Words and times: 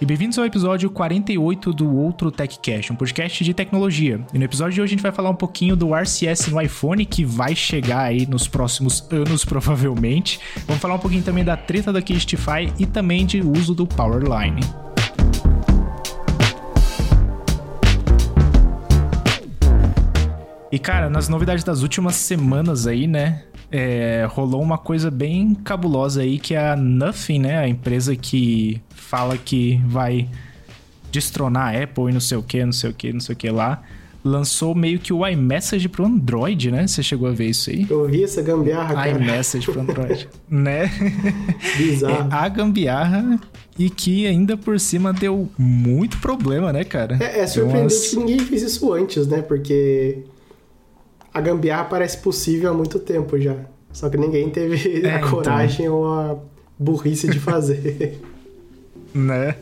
E 0.00 0.06
bem-vindos 0.06 0.38
ao 0.38 0.44
episódio 0.44 0.88
48 0.90 1.72
do 1.72 1.92
Outro 1.96 2.30
TechCast, 2.30 2.92
um 2.92 2.94
podcast 2.94 3.42
de 3.42 3.52
tecnologia. 3.52 4.24
E 4.32 4.38
no 4.38 4.44
episódio 4.44 4.74
de 4.74 4.80
hoje 4.80 4.90
a 4.90 4.94
gente 4.94 5.02
vai 5.02 5.10
falar 5.10 5.28
um 5.28 5.34
pouquinho 5.34 5.74
do 5.74 5.92
RCS 5.92 6.46
no 6.46 6.60
iPhone, 6.60 7.04
que 7.04 7.24
vai 7.24 7.52
chegar 7.56 8.02
aí 8.02 8.24
nos 8.24 8.46
próximos 8.46 9.04
anos, 9.10 9.42
provavelmente. 9.44 10.38
Vamos 10.68 10.80
falar 10.80 10.94
um 10.94 11.00
pouquinho 11.00 11.24
também 11.24 11.42
da 11.42 11.56
treta 11.56 11.92
da 11.92 12.00
Kistify 12.00 12.72
e 12.78 12.86
também 12.86 13.26
de 13.26 13.40
uso 13.40 13.74
do 13.74 13.88
Powerline. 13.88 14.60
E 20.70 20.78
cara, 20.78 21.10
nas 21.10 21.28
novidades 21.28 21.64
das 21.64 21.82
últimas 21.82 22.14
semanas 22.14 22.86
aí, 22.86 23.08
né? 23.08 23.42
É, 23.70 24.26
rolou 24.30 24.62
uma 24.62 24.78
coisa 24.78 25.10
bem 25.10 25.54
cabulosa 25.54 26.22
aí 26.22 26.38
que 26.38 26.54
é 26.54 26.70
a 26.70 26.76
Nothing, 26.76 27.40
né? 27.40 27.58
A 27.58 27.68
empresa 27.68 28.16
que 28.16 28.80
fala 28.88 29.36
que 29.36 29.80
vai 29.86 30.28
destronar 31.10 31.74
a 31.74 31.82
Apple 31.82 32.10
e 32.10 32.12
não 32.12 32.20
sei 32.20 32.38
o 32.38 32.42
que, 32.42 32.64
não 32.64 32.72
sei 32.72 32.90
o 32.90 32.94
que, 32.94 33.12
não 33.12 33.20
sei 33.20 33.34
o 33.34 33.36
que 33.36 33.50
lá. 33.50 33.82
Lançou 34.24 34.74
meio 34.74 34.98
que 34.98 35.12
o 35.12 35.26
iMessage 35.26 35.88
pro 35.88 36.04
Android, 36.04 36.70
né? 36.70 36.86
Você 36.86 37.02
chegou 37.02 37.28
a 37.28 37.32
ver 37.32 37.50
isso 37.50 37.70
aí? 37.70 37.86
Eu 37.88 38.06
vi 38.06 38.24
essa 38.24 38.42
gambiarra, 38.42 38.94
cara. 38.94 39.10
iMessage 39.10 39.66
pro 39.70 39.80
Android, 39.80 40.28
né? 40.50 40.90
Bizarro. 41.76 42.30
É 42.30 42.34
a 42.34 42.48
gambiarra 42.48 43.40
e 43.78 43.88
que 43.88 44.26
ainda 44.26 44.56
por 44.56 44.78
cima 44.80 45.12
deu 45.12 45.48
muito 45.56 46.18
problema, 46.18 46.72
né, 46.72 46.84
cara? 46.84 47.16
É, 47.20 47.40
é 47.40 47.46
surpreendente 47.46 47.94
umas... 47.94 48.08
que 48.08 48.16
ninguém 48.16 48.38
fez 48.40 48.62
isso 48.62 48.92
antes, 48.92 49.26
né? 49.26 49.40
Porque 49.40 50.24
a 51.38 51.40
gambiarra 51.40 51.84
parece 51.84 52.18
possível 52.18 52.70
há 52.70 52.74
muito 52.74 52.98
tempo 52.98 53.38
já. 53.38 53.56
Só 53.92 54.08
que 54.08 54.16
ninguém 54.16 54.50
teve 54.50 55.02
é, 55.06 55.14
a 55.14 55.18
então. 55.18 55.30
coragem 55.30 55.86
então... 55.86 55.96
ou 55.96 56.06
a 56.06 56.38
burrice 56.78 57.28
de 57.28 57.38
fazer. 57.38 58.20
né? 59.14 59.54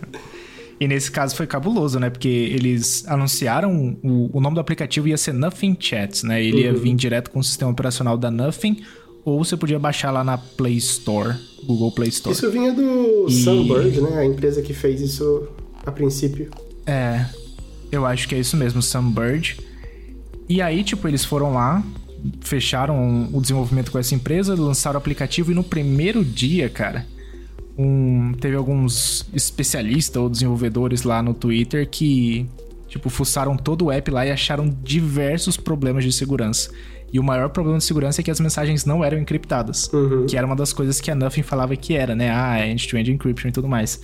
E 0.79 0.87
nesse 0.87 1.11
caso 1.11 1.35
foi 1.35 1.47
cabuloso, 1.47 1.99
né? 1.99 2.11
Porque 2.11 2.29
eles 2.29 3.07
anunciaram 3.09 3.97
o, 4.03 4.31
o 4.37 4.41
nome 4.41 4.55
do 4.55 4.61
aplicativo 4.61 5.09
ia 5.09 5.17
ser 5.17 5.33
Nothing 5.33 5.77
Chats, 5.79 6.23
né? 6.23 6.43
Ele 6.43 6.57
uhum. 6.57 6.63
ia 6.65 6.75
vir 6.75 6.95
direto 6.95 7.31
com 7.31 7.39
o 7.39 7.45
sistema 7.45 7.71
operacional 7.71 8.19
da 8.19 8.31
Nothing, 8.31 8.83
ou 9.25 9.43
você 9.43 9.57
podia 9.57 9.79
baixar 9.79 10.11
lá 10.11 10.23
na 10.23 10.37
Play 10.37 10.77
Store, 10.77 11.35
Google 11.65 11.93
Play 11.93 12.11
Store. 12.11 12.35
Isso 12.35 12.51
vinha 12.51 12.73
do 12.73 13.27
e... 13.27 13.43
Sunbird, 13.43 14.01
né? 14.03 14.19
A 14.19 14.25
empresa 14.25 14.61
que 14.61 14.75
fez 14.75 15.01
isso 15.01 15.49
a 15.85 15.91
princípio. 15.91 16.51
É, 16.87 17.25
eu 17.91 18.05
acho 18.05 18.29
que 18.29 18.35
é 18.35 18.39
isso 18.39 18.57
mesmo, 18.57 18.83
Sunbird. 18.83 19.57
E 20.49 20.63
aí, 20.63 20.85
tipo, 20.85 21.07
eles 21.09 21.25
foram 21.25 21.53
lá, 21.53 21.83
fecharam 22.41 23.29
o 23.33 23.41
desenvolvimento 23.41 23.91
com 23.91 23.99
essa 23.99 24.15
empresa, 24.15 24.55
lançaram 24.55 24.97
o 24.97 24.99
aplicativo 24.99 25.53
e 25.53 25.55
no 25.55 25.65
primeiro 25.65 26.25
dia, 26.25 26.69
cara, 26.69 27.07
um, 27.77 28.33
teve 28.41 28.57
alguns 28.57 29.27
especialistas 29.35 30.21
ou 30.21 30.29
desenvolvedores 30.29 31.03
lá 31.03 31.23
no 31.23 31.35
Twitter 31.35 31.89
que, 31.89 32.47
tipo, 32.89 33.11
fuçaram 33.11 33.57
todo 33.57 33.87
o 33.87 33.93
app 33.93 34.11
lá 34.11 34.25
e 34.25 34.31
acharam 34.31 34.69
diversos 34.83 35.57
problemas 35.57 36.05
de 36.05 36.13
segurança. 36.13 36.71
E 37.13 37.21
o 37.21 37.23
maior 37.23 37.49
problema 37.51 37.79
de 37.79 37.85
segurança 37.85 38.21
é 38.21 38.25
que 38.25 38.31
as 38.31 38.41
mensagens 38.41 38.85
não 38.85 39.05
eram 39.05 39.19
encriptadas. 39.19 39.89
Uhum. 39.93 40.27
Que 40.27 40.37
era 40.37 40.47
uma 40.47 40.57
das 40.57 40.73
coisas 40.73 41.01
que 41.01 41.11
a 41.11 41.15
Nothing 41.15 41.43
falava 41.43 41.77
que 41.77 41.95
era, 41.95 42.15
né? 42.15 42.31
Ah, 42.31 42.67
end-to-end 42.67 43.13
encryption 43.13 43.49
e 43.49 43.53
tudo 43.53 43.69
mais. 43.69 44.01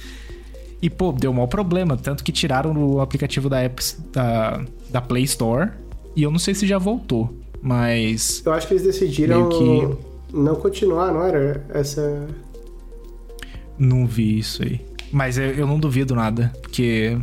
E, 0.80 0.88
pô, 0.88 1.12
deu 1.12 1.30
um 1.30 1.34
mau 1.34 1.48
problema. 1.48 1.96
Tanto 1.96 2.22
que 2.22 2.30
tiraram 2.30 2.72
o 2.76 3.00
aplicativo 3.00 3.48
da, 3.48 3.60
app, 3.60 3.82
da, 4.12 4.64
da 4.90 5.00
Play 5.00 5.24
Store. 5.24 5.70
E 6.14 6.22
eu 6.22 6.30
não 6.30 6.38
sei 6.38 6.54
se 6.54 6.66
já 6.66 6.78
voltou. 6.78 7.32
Mas. 7.60 8.42
Eu 8.44 8.52
acho 8.52 8.66
que 8.66 8.74
eles 8.74 8.84
decidiram 8.84 9.48
que... 9.48 10.36
não 10.36 10.56
continuar, 10.56 11.12
não 11.12 11.22
era? 11.22 11.64
Essa 11.72 12.28
não 13.82 14.06
vi 14.06 14.38
isso 14.38 14.62
aí. 14.62 14.80
Mas 15.10 15.36
eu, 15.36 15.66
não 15.66 15.78
duvido 15.78 16.14
nada, 16.14 16.52
porque 16.62 17.18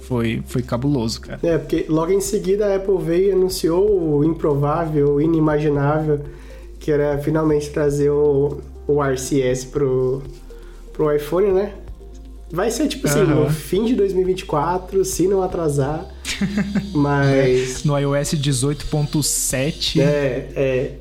foi, 0.00 0.42
foi 0.46 0.62
cabuloso, 0.62 1.20
cara. 1.20 1.38
É, 1.42 1.56
porque 1.56 1.86
logo 1.88 2.12
em 2.12 2.20
seguida 2.20 2.66
a 2.66 2.76
Apple 2.76 2.98
veio 2.98 3.28
e 3.28 3.32
anunciou 3.32 4.18
o 4.18 4.24
improvável, 4.24 5.14
o 5.14 5.20
inimaginável, 5.20 6.20
que 6.78 6.90
era 6.90 7.16
finalmente 7.18 7.70
trazer 7.70 8.10
o, 8.10 8.58
o 8.86 9.02
RCS 9.02 9.64
pro, 9.66 10.22
pro 10.92 11.14
iPhone, 11.14 11.52
né? 11.52 11.72
Vai 12.50 12.70
ser 12.70 12.88
tipo 12.88 13.06
assim, 13.06 13.20
uhum. 13.20 13.44
no 13.44 13.50
fim 13.50 13.84
de 13.84 13.94
2024, 13.94 15.04
se 15.04 15.26
não 15.26 15.42
atrasar. 15.42 16.06
mas. 16.94 17.84
no 17.84 17.98
iOS 17.98 18.34
18.7. 18.34 20.00
É, 20.00 20.48
é. 20.54 20.92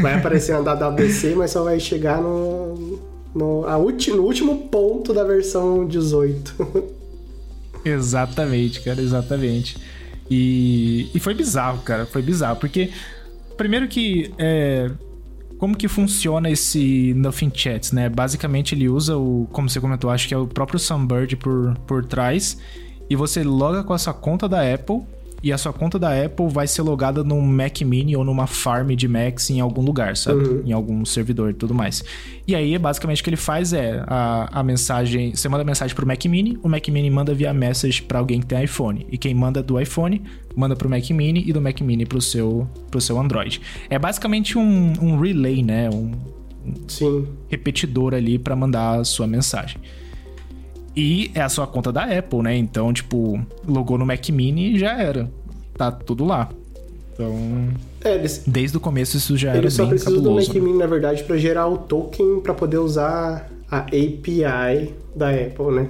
Vai 0.00 0.14
aparecer 0.14 0.52
na 0.58 0.74
WWDC, 0.74 1.34
mas 1.34 1.50
só 1.50 1.62
vai 1.62 1.78
chegar 1.78 2.20
no, 2.20 2.98
no, 3.34 3.66
a 3.66 3.76
ulti, 3.76 4.10
no 4.10 4.22
último 4.22 4.68
ponto 4.68 5.12
da 5.12 5.24
versão 5.24 5.86
18. 5.86 6.84
exatamente, 7.84 8.80
cara, 8.80 9.00
exatamente. 9.00 9.76
E, 10.30 11.10
e 11.14 11.20
foi 11.20 11.34
bizarro, 11.34 11.82
cara, 11.82 12.06
foi 12.06 12.22
bizarro, 12.22 12.56
porque 12.56 12.90
primeiro 13.58 13.86
que 13.86 14.32
é, 14.38 14.90
como 15.58 15.76
que 15.76 15.86
funciona 15.86 16.50
esse 16.50 17.12
Nothing 17.14 17.52
Chats, 17.54 17.92
né? 17.92 18.08
Basicamente 18.08 18.74
ele 18.74 18.88
usa 18.88 19.16
o, 19.16 19.46
como 19.52 19.68
você 19.68 19.80
comentou, 19.80 20.10
acho 20.10 20.26
que 20.28 20.34
é 20.34 20.38
o 20.38 20.46
próprio 20.46 20.78
Sunbird 20.78 21.36
por, 21.36 21.76
por 21.86 22.04
trás, 22.04 22.58
e 23.08 23.16
você 23.16 23.42
loga 23.42 23.82
com 23.84 23.92
a 23.92 23.98
sua 23.98 24.14
conta 24.14 24.48
da 24.48 24.74
Apple 24.74 25.02
e 25.44 25.52
a 25.52 25.58
sua 25.58 25.74
conta 25.74 25.98
da 25.98 26.24
Apple 26.24 26.48
vai 26.48 26.66
ser 26.66 26.80
logada 26.80 27.22
num 27.22 27.42
Mac 27.42 27.82
Mini 27.82 28.16
ou 28.16 28.24
numa 28.24 28.46
farm 28.46 28.92
de 28.92 29.06
Macs 29.06 29.50
em 29.50 29.60
algum 29.60 29.82
lugar, 29.82 30.16
sabe? 30.16 30.42
Uhum. 30.42 30.62
Em 30.64 30.72
algum 30.72 31.04
servidor 31.04 31.50
e 31.50 31.52
tudo 31.52 31.74
mais. 31.74 32.02
E 32.48 32.54
aí, 32.54 32.78
basicamente, 32.78 33.20
o 33.20 33.24
que 33.24 33.28
ele 33.28 33.36
faz 33.36 33.74
é 33.74 34.02
a, 34.06 34.60
a 34.60 34.62
mensagem. 34.62 35.34
Você 35.34 35.46
manda 35.46 35.60
a 35.60 35.66
mensagem 35.66 35.94
pro 35.94 36.06
Mac 36.06 36.24
Mini, 36.24 36.58
o 36.62 36.68
Mac 36.68 36.88
Mini 36.88 37.10
manda 37.10 37.34
via 37.34 37.52
message 37.52 38.00
para 38.00 38.20
alguém 38.20 38.40
que 38.40 38.46
tem 38.46 38.64
iPhone. 38.64 39.06
E 39.10 39.18
quem 39.18 39.34
manda 39.34 39.62
do 39.62 39.78
iPhone 39.78 40.22
manda 40.56 40.74
pro 40.74 40.88
Mac 40.88 41.10
Mini 41.10 41.44
e 41.46 41.52
do 41.52 41.60
Mac 41.60 41.78
Mini 41.82 42.06
pro 42.06 42.22
seu, 42.22 42.66
pro 42.90 42.98
seu 42.98 43.20
Android. 43.20 43.60
É 43.90 43.98
basicamente 43.98 44.56
um, 44.56 44.94
um 44.98 45.18
relay, 45.20 45.62
né? 45.62 45.90
Um, 45.90 46.12
um 46.64 46.88
Sim. 46.88 47.28
repetidor 47.48 48.14
ali 48.14 48.38
para 48.38 48.56
mandar 48.56 49.00
a 49.00 49.04
sua 49.04 49.26
mensagem. 49.26 49.78
E 50.96 51.30
é 51.34 51.40
a 51.40 51.48
sua 51.48 51.66
conta 51.66 51.92
da 51.92 52.04
Apple, 52.04 52.42
né? 52.42 52.56
Então, 52.56 52.92
tipo, 52.92 53.40
logou 53.66 53.98
no 53.98 54.06
Mac 54.06 54.28
Mini 54.28 54.74
e 54.74 54.78
já 54.78 54.96
era. 55.00 55.30
Tá 55.76 55.90
tudo 55.90 56.24
lá. 56.24 56.48
Então. 57.12 57.68
É, 58.04 58.14
eles, 58.14 58.44
desde 58.46 58.76
o 58.76 58.80
começo 58.80 59.16
isso 59.16 59.36
já 59.36 59.50
era 59.50 59.60
bem 59.62 59.70
cabuloso. 59.70 59.90
Eles 59.92 60.02
só 60.02 60.10
precisam 60.10 60.22
do 60.22 60.34
Mac 60.34 60.54
né? 60.54 60.60
Mini, 60.60 60.78
na 60.78 60.86
verdade, 60.86 61.24
para 61.24 61.36
gerar 61.36 61.66
o 61.66 61.78
token 61.78 62.40
para 62.40 62.54
poder 62.54 62.78
usar 62.78 63.50
a 63.70 63.78
API 63.78 64.94
da 65.16 65.30
Apple, 65.30 65.72
né? 65.72 65.88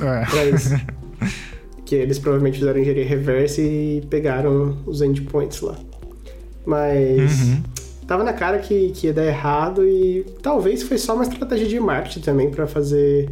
É. 0.00 0.24
Pra 0.26 0.44
isso. 0.44 0.70
que 1.84 1.94
eles 1.94 2.18
provavelmente 2.18 2.58
fizeram 2.58 2.80
engenharia 2.80 3.06
reverse 3.06 3.62
e 3.62 4.06
pegaram 4.10 4.76
os 4.86 5.02
endpoints 5.02 5.60
lá. 5.60 5.76
Mas. 6.64 7.42
Uhum. 7.42 7.62
Tava 8.06 8.22
na 8.22 8.32
cara 8.32 8.60
que, 8.60 8.90
que 8.90 9.08
ia 9.08 9.12
dar 9.12 9.24
errado 9.24 9.84
e 9.84 10.24
talvez 10.40 10.84
foi 10.84 10.96
só 10.96 11.14
uma 11.14 11.24
estratégia 11.24 11.66
de 11.66 11.80
marketing 11.80 12.20
também 12.20 12.48
para 12.48 12.64
fazer 12.64 13.28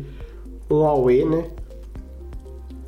Huawei, 0.70 1.24
né? 1.24 1.44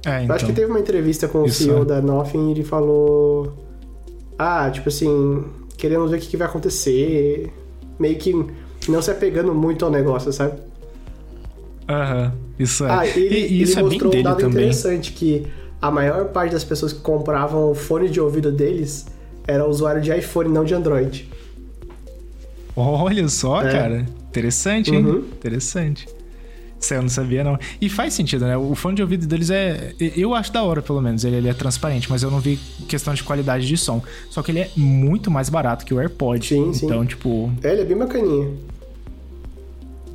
É, 0.05 0.23
então, 0.23 0.37
acho 0.37 0.47
que 0.47 0.53
teve 0.53 0.71
uma 0.71 0.79
entrevista 0.79 1.27
com 1.27 1.43
o 1.43 1.49
CEO 1.49 1.83
é. 1.83 1.85
da 1.85 2.01
Nothing 2.01 2.49
e 2.49 2.51
ele 2.53 2.65
falou. 2.65 3.53
Ah, 4.39 4.71
tipo 4.71 4.89
assim, 4.89 5.45
queremos 5.77 6.11
ver 6.11 6.19
o 6.19 6.21
que, 6.21 6.29
que 6.29 6.37
vai 6.37 6.47
acontecer. 6.47 7.53
Meio 7.99 8.17
que 8.17 8.33
não 8.89 9.03
se 9.03 9.11
apegando 9.11 9.55
muito 9.55 9.85
ao 9.85 9.91
negócio, 9.91 10.33
sabe? 10.33 10.61
Aham, 11.89 12.25
uhum, 12.27 12.33
isso 12.59 12.85
é. 12.85 12.91
Ah, 12.91 13.07
ele, 13.07 13.37
e, 13.37 13.63
isso 13.63 13.79
ele 13.79 13.81
é 13.81 13.83
mostrou 13.85 14.15
um 14.15 14.23
dado 14.23 14.37
também. 14.37 14.65
interessante 14.65 15.13
que 15.13 15.47
a 15.81 15.91
maior 15.91 16.27
parte 16.27 16.53
das 16.53 16.65
pessoas 16.65 16.93
que 16.93 17.01
compravam 17.01 17.71
o 17.71 17.75
fone 17.75 18.09
de 18.09 18.21
ouvido 18.21 18.53
deles 18.53 19.07
era 19.47 19.67
usuário 19.67 20.01
de 20.01 20.13
iPhone, 20.13 20.49
não 20.51 20.65
de 20.65 20.75
Android. 20.75 21.29
Olha 22.77 23.29
só, 23.29 23.63
é. 23.63 23.73
cara. 23.73 24.07
Interessante, 24.29 24.95
hein? 24.95 25.05
Uhum. 25.05 25.19
Interessante. 25.19 26.07
Eu 26.95 27.03
não 27.03 27.09
sabia, 27.09 27.43
não. 27.43 27.59
E 27.81 27.89
faz 27.89 28.15
sentido, 28.15 28.45
né? 28.45 28.57
O 28.57 28.75
fone 28.75 28.97
de 28.97 29.03
ouvido 29.03 29.27
deles 29.27 29.51
é. 29.51 29.95
Eu 29.99 30.35
acho 30.35 30.53
da 30.53 30.63
hora, 30.63 30.83
pelo 30.83 31.01
menos. 31.01 31.25
Ele, 31.25 31.37
ele, 31.37 31.49
é 31.49 31.55
transparente, 31.55 32.09
mas 32.11 32.23
eu 32.23 32.31
não 32.31 32.41
vi 32.41 32.59
questão 32.89 33.15
de 33.15 33.23
qualidade 33.23 33.67
de 33.67 33.77
som. 33.77 34.03
Só 34.31 34.43
que 34.43 34.51
ele 34.51 34.61
é 34.61 34.71
muito 34.77 35.31
mais 35.31 35.49
barato 35.49 35.85
que 35.85 35.93
o 35.93 36.01
AirPod. 36.01 36.47
Sim, 36.47 36.73
sim. 36.73 36.87
Então, 36.87 37.05
tipo. 37.05 37.53
É, 37.63 37.73
ele 37.73 37.83
é 37.83 37.85
bem 37.85 37.97
bacaninha. 37.97 38.53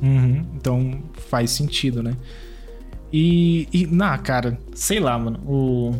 Uhum, 0.02 0.44
então 0.56 1.00
faz 1.28 1.50
sentido, 1.50 2.02
né? 2.02 2.16
E. 3.12 3.68
E, 3.72 3.86
na, 3.86 4.16
cara, 4.18 4.58
sei 4.74 5.00
lá, 5.00 5.18
mano. 5.18 5.38
O. 5.46 5.94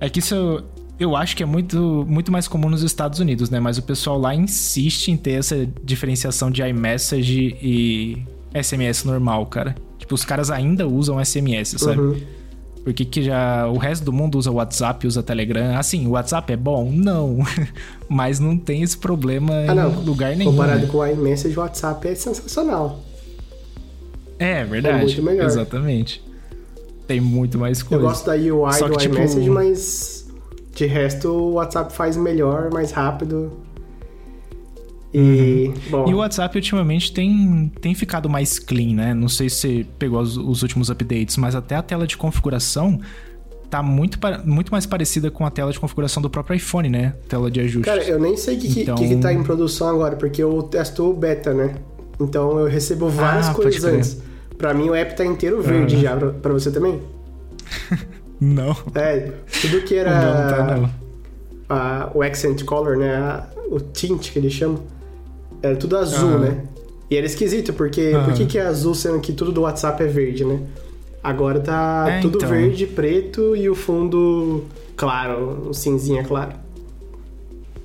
É 0.00 0.08
que 0.08 0.18
isso. 0.18 0.64
Eu 0.98 1.14
acho 1.14 1.36
que 1.36 1.42
é 1.42 1.46
muito, 1.46 2.06
muito 2.08 2.32
mais 2.32 2.48
comum 2.48 2.70
nos 2.70 2.82
Estados 2.82 3.20
Unidos, 3.20 3.50
né? 3.50 3.60
Mas 3.60 3.76
o 3.76 3.82
pessoal 3.82 4.18
lá 4.18 4.34
insiste 4.34 5.08
em 5.08 5.16
ter 5.16 5.32
essa 5.32 5.68
diferenciação 5.84 6.50
de 6.50 6.62
iMessage 6.62 7.54
e 7.60 8.24
SMS 8.62 9.04
normal, 9.04 9.46
cara. 9.46 9.74
Tipo, 9.98 10.14
os 10.14 10.24
caras 10.24 10.50
ainda 10.50 10.86
usam 10.86 11.22
SMS, 11.24 11.76
sabe? 11.78 12.00
Uhum. 12.00 12.20
Porque 12.84 13.04
que 13.04 13.20
já 13.20 13.66
o 13.66 13.78
resto 13.78 14.04
do 14.04 14.12
mundo 14.12 14.38
usa 14.38 14.48
WhatsApp, 14.52 15.04
usa 15.08 15.20
Telegram. 15.20 15.76
Assim, 15.76 16.06
o 16.06 16.10
WhatsApp 16.10 16.52
é 16.52 16.56
bom? 16.56 16.88
Não. 16.88 17.38
Mas 18.08 18.38
não 18.38 18.56
tem 18.56 18.82
esse 18.82 18.96
problema 18.96 19.52
ah, 19.68 19.74
não. 19.74 19.90
em 19.90 20.04
lugar 20.04 20.36
nenhum. 20.36 20.52
Comparado 20.52 20.82
né? 20.82 20.86
com 20.86 20.98
o 20.98 21.06
iMessage, 21.06 21.56
o 21.56 21.60
WhatsApp 21.62 22.06
é 22.06 22.14
sensacional. 22.14 23.00
É, 24.38 24.64
verdade. 24.64 24.98
É 24.98 25.04
muito 25.04 25.22
melhor. 25.22 25.46
Exatamente. 25.46 26.22
tem 27.08 27.20
muito 27.20 27.58
mais 27.58 27.82
coisa. 27.82 28.04
Eu 28.04 28.08
gosto 28.08 28.26
da 28.26 28.34
UI 28.34 28.72
Só 28.74 28.86
do 28.86 28.92
que, 28.92 29.00
tipo, 29.00 29.16
iMessage, 29.16 29.40
tipo... 29.40 29.54
mas 29.54 30.26
de 30.72 30.86
resto 30.86 31.28
o 31.28 31.52
WhatsApp 31.54 31.92
faz 31.92 32.16
melhor, 32.16 32.70
mais 32.72 32.92
rápido. 32.92 33.50
E, 35.12 35.72
bom. 35.88 36.08
e 36.08 36.14
o 36.14 36.18
WhatsApp 36.18 36.56
ultimamente 36.56 37.12
tem, 37.12 37.72
tem 37.80 37.94
ficado 37.94 38.28
mais 38.28 38.58
clean, 38.58 38.94
né? 38.94 39.14
Não 39.14 39.28
sei 39.28 39.48
se 39.48 39.56
você 39.56 39.86
pegou 39.98 40.20
os, 40.20 40.36
os 40.36 40.62
últimos 40.62 40.90
updates, 40.90 41.36
mas 41.36 41.54
até 41.54 41.76
a 41.76 41.82
tela 41.82 42.06
de 42.06 42.16
configuração 42.16 43.00
tá 43.70 43.82
muito, 43.82 44.18
muito 44.44 44.70
mais 44.70 44.86
parecida 44.86 45.30
com 45.30 45.44
a 45.44 45.50
tela 45.50 45.72
de 45.72 45.78
configuração 45.78 46.22
do 46.22 46.30
próprio 46.30 46.56
iPhone, 46.56 46.88
né? 46.88 47.14
Tela 47.28 47.50
de 47.50 47.60
ajuste. 47.60 47.82
Cara, 47.82 48.02
eu 48.04 48.18
nem 48.18 48.36
sei 48.36 48.56
o 48.56 48.60
que, 48.60 48.80
então... 48.80 48.94
que, 48.94 49.08
que 49.08 49.16
tá 49.16 49.32
em 49.32 49.42
produção 49.42 49.88
agora, 49.88 50.16
porque 50.16 50.42
eu 50.42 50.62
testo 50.62 51.10
o 51.10 51.12
beta, 51.12 51.52
né? 51.52 51.74
Então 52.20 52.58
eu 52.58 52.66
recebo 52.66 53.08
várias 53.08 53.48
ah, 53.48 53.54
coisas 53.54 53.84
antes. 53.84 54.22
Pra 54.56 54.72
mim 54.72 54.88
o 54.88 54.94
app 54.94 55.14
tá 55.14 55.24
inteiro 55.24 55.60
verde 55.60 55.96
uhum. 55.96 56.02
já. 56.02 56.16
Pra, 56.16 56.30
pra, 56.30 56.52
você 56.52 56.70
também? 56.70 57.00
não. 58.40 58.74
É, 58.94 59.32
tudo 59.60 59.82
que 59.82 59.94
era. 59.94 60.10
Não, 60.10 60.50
tá, 60.50 60.76
não. 60.76 60.90
A, 61.68 62.10
o 62.14 62.22
accent 62.22 62.64
color, 62.64 62.96
né? 62.96 63.14
A, 63.16 63.46
o 63.70 63.80
tint 63.80 64.30
que 64.30 64.38
eles 64.38 64.52
chamam. 64.52 64.82
Era 65.62 65.76
tudo 65.76 65.96
azul, 65.96 66.30
uhum. 66.30 66.38
né? 66.38 66.64
E 67.10 67.16
era 67.16 67.26
esquisito, 67.26 67.72
porque 67.72 68.14
uhum. 68.14 68.24
por 68.24 68.34
que, 68.34 68.46
que 68.46 68.58
é 68.58 68.66
azul 68.66 68.94
sendo 68.94 69.20
que 69.20 69.32
tudo 69.32 69.52
do 69.52 69.62
WhatsApp 69.62 70.02
é 70.02 70.06
verde, 70.06 70.44
né? 70.44 70.60
Agora 71.22 71.60
tá 71.60 72.06
é, 72.08 72.20
tudo 72.20 72.38
então. 72.38 72.48
verde, 72.48 72.86
preto 72.86 73.56
e 73.56 73.68
o 73.68 73.74
fundo 73.74 74.64
claro, 74.96 75.68
um 75.68 75.72
cinzinha 75.72 76.24
claro. 76.24 76.52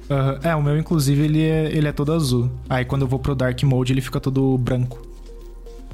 Uhum. 0.10 0.40
É, 0.44 0.56
o 0.56 0.62
meu, 0.62 0.78
inclusive, 0.78 1.24
ele 1.24 1.44
é, 1.44 1.72
ele 1.72 1.88
é 1.88 1.92
todo 1.92 2.12
azul. 2.12 2.50
Aí 2.70 2.84
quando 2.84 3.04
eu 3.04 3.08
vou 3.08 3.20
pro 3.20 3.34
Dark 3.34 3.62
Mode, 3.64 3.94
ele 3.94 4.02
fica 4.02 4.20
todo 4.20 4.58
branco. 4.58 5.02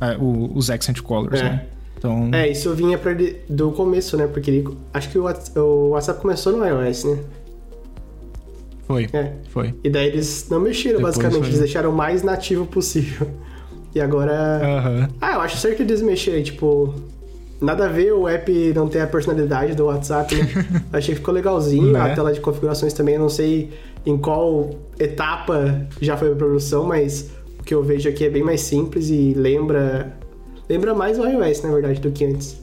É, 0.02 0.18
o, 0.18 0.52
os 0.56 0.70
Accent 0.70 1.02
Colors, 1.02 1.40
é. 1.40 1.44
né? 1.44 1.66
Então... 1.98 2.30
É, 2.32 2.48
isso 2.48 2.74
vinha 2.76 2.98
pra 2.98 3.12
ele 3.12 3.42
do 3.50 3.72
começo, 3.72 4.16
né? 4.18 4.28
Porque 4.28 4.52
ele, 4.52 4.78
acho 4.94 5.10
que 5.10 5.18
o 5.18 5.24
WhatsApp, 5.24 5.60
o 5.60 5.90
WhatsApp 5.90 6.22
começou 6.22 6.54
no 6.54 6.66
iOS, 6.66 7.04
né? 7.06 7.20
Foi. 8.88 9.10
É. 9.12 9.34
Foi. 9.50 9.75
E 9.84 9.89
daí 9.89 10.07
eles 10.07 10.48
não 10.50 10.62
mexeram, 10.62 10.98
Depois 10.98 11.16
basicamente. 11.16 11.42
Foi... 11.42 11.50
Eles 11.50 11.60
deixaram 11.60 11.89
o 11.92 11.95
mais 11.95 12.24
nativo 12.24 12.66
possível. 12.66 13.28
E 13.95 14.01
agora. 14.01 14.62
Uhum. 14.63 15.07
Ah, 15.19 15.34
eu 15.36 15.42
acho 15.42 15.57
certo 15.57 15.78
que 15.78 15.81
eles 15.81 16.04
mexerem, 16.04 16.44
tipo. 16.44 16.94
Nada 17.60 17.86
a 17.86 17.88
ver 17.88 18.12
o 18.12 18.28
app 18.28 18.74
não 18.75 18.88
ter 18.88 19.00
a 19.00 19.07
personalidade 19.07 19.74
do 19.74 19.86
WhatsApp, 19.86 20.36
né? 20.36 20.44
Achei 20.94 21.16
que 21.16 21.19
ficou 21.19 21.34
legalzinho. 21.34 21.94
Né? 21.94 22.00
A 22.00 22.13
tela 22.13 22.31
de 22.31 22.39
configurações 22.39 22.94
também, 22.94 23.16
eu 23.16 23.22
não 23.22 23.30
sei 23.30 23.72
em 24.06 24.16
qual 24.16 24.69
etapa 25.00 25.88
já 26.00 26.16
foi 26.16 26.31
a 26.31 26.36
produção, 26.36 26.83
mas 26.83 27.31
o 27.60 27.63
que 27.63 27.74
eu 27.74 27.81
vejo 27.81 28.07
aqui 28.07 28.25
é 28.25 28.30
bem 28.30 28.44
mais 28.44 28.62
simples 28.62 29.10
e 29.10 29.33
lembra. 29.33 30.13
Lembra 30.69 30.94
mais 30.94 31.18
o 31.18 31.25
iOS, 31.25 31.63
na 31.63 31.72
verdade, 31.72 32.00
do 32.00 32.12
que 32.12 32.25
antes. 32.25 32.62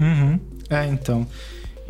Uhum. 0.00 0.40
É, 0.68 0.86
então. 0.86 1.24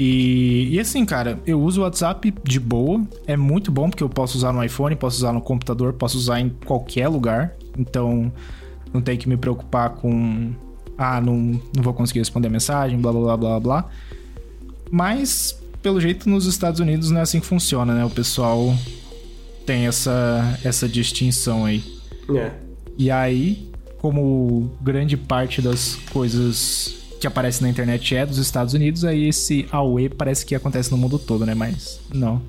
E, 0.04 0.75
e, 0.75 0.81
assim, 0.81 1.04
cara, 1.04 1.38
eu 1.46 1.62
uso 1.62 1.81
o 1.81 1.84
WhatsApp 1.84 2.34
de 2.43 2.58
boa. 2.58 3.00
É 3.25 3.37
muito 3.37 3.70
bom 3.70 3.88
porque 3.88 4.02
eu 4.02 4.08
posso 4.08 4.37
usar 4.37 4.52
no 4.52 4.64
iPhone, 4.64 4.96
posso 4.96 5.19
usar 5.19 5.32
no 5.32 5.40
computador, 5.40 5.93
posso 5.93 6.19
usar 6.19 6.40
em 6.40 6.49
qualquer 6.49 7.06
lugar. 7.06 7.54
Então, 7.78 8.32
não 8.93 9.00
tem 9.00 9.16
que 9.16 9.28
me 9.28 9.37
preocupar 9.37 9.90
com. 9.90 10.50
Ah, 10.99 11.20
não, 11.20 11.37
não 11.37 11.82
vou 11.84 11.94
conseguir 11.94 12.19
responder 12.19 12.49
a 12.49 12.50
mensagem, 12.50 12.99
blá 12.99 13.12
blá 13.12 13.20
blá 13.22 13.37
blá 13.37 13.60
blá. 13.60 13.90
Mas, 14.90 15.56
pelo 15.81 16.00
jeito, 16.00 16.28
nos 16.28 16.46
Estados 16.46 16.81
Unidos 16.81 17.08
não 17.12 17.20
é 17.20 17.22
assim 17.22 17.38
que 17.38 17.46
funciona, 17.46 17.94
né? 17.94 18.05
O 18.05 18.10
pessoal 18.10 18.75
tem 19.64 19.87
essa, 19.87 20.58
essa 20.64 20.88
distinção 20.88 21.64
aí. 21.64 21.81
É. 22.34 22.50
E 22.98 23.08
aí, 23.08 23.70
como 23.98 24.69
grande 24.81 25.16
parte 25.16 25.62
das 25.62 25.94
coisas 26.12 27.01
que 27.22 27.26
aparece 27.28 27.62
na 27.62 27.69
internet 27.69 28.16
é 28.16 28.26
dos 28.26 28.38
Estados 28.38 28.74
Unidos, 28.74 29.04
aí 29.04 29.28
esse 29.28 29.64
AUE 29.70 30.08
parece 30.08 30.44
que 30.44 30.56
acontece 30.56 30.90
no 30.90 30.96
mundo 30.96 31.20
todo, 31.20 31.46
né? 31.46 31.54
Mas 31.54 32.00
não. 32.12 32.42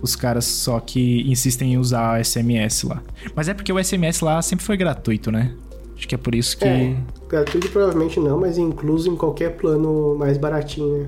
Os 0.00 0.14
caras 0.14 0.44
só 0.44 0.78
que 0.78 1.28
insistem 1.28 1.72
em 1.72 1.78
usar 1.78 2.24
SMS 2.24 2.84
lá. 2.84 3.02
Mas 3.34 3.48
é 3.48 3.54
porque 3.54 3.72
o 3.72 3.82
SMS 3.82 4.20
lá 4.20 4.40
sempre 4.40 4.64
foi 4.64 4.76
gratuito, 4.76 5.32
né? 5.32 5.52
Acho 5.96 6.06
que 6.06 6.14
é 6.14 6.18
por 6.18 6.32
isso 6.32 6.56
que. 6.58 6.64
É, 6.64 6.96
gratuito 7.28 7.68
provavelmente 7.70 8.20
não, 8.20 8.38
mas 8.38 8.56
incluso 8.56 9.10
em 9.10 9.16
qualquer 9.16 9.56
plano 9.56 10.16
mais 10.16 10.38
baratinho, 10.38 10.98
né? 10.98 11.06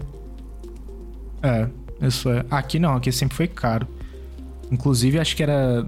É, 1.45 2.07
isso 2.09 2.29
é. 2.29 2.45
Aqui 2.51 2.81
não, 2.81 2.97
aqui 2.97 3.13
sempre 3.13 3.37
foi 3.37 3.47
caro. 3.47 3.87
Inclusive, 4.69 5.21
acho 5.21 5.37
que 5.37 5.45
era. 5.45 5.87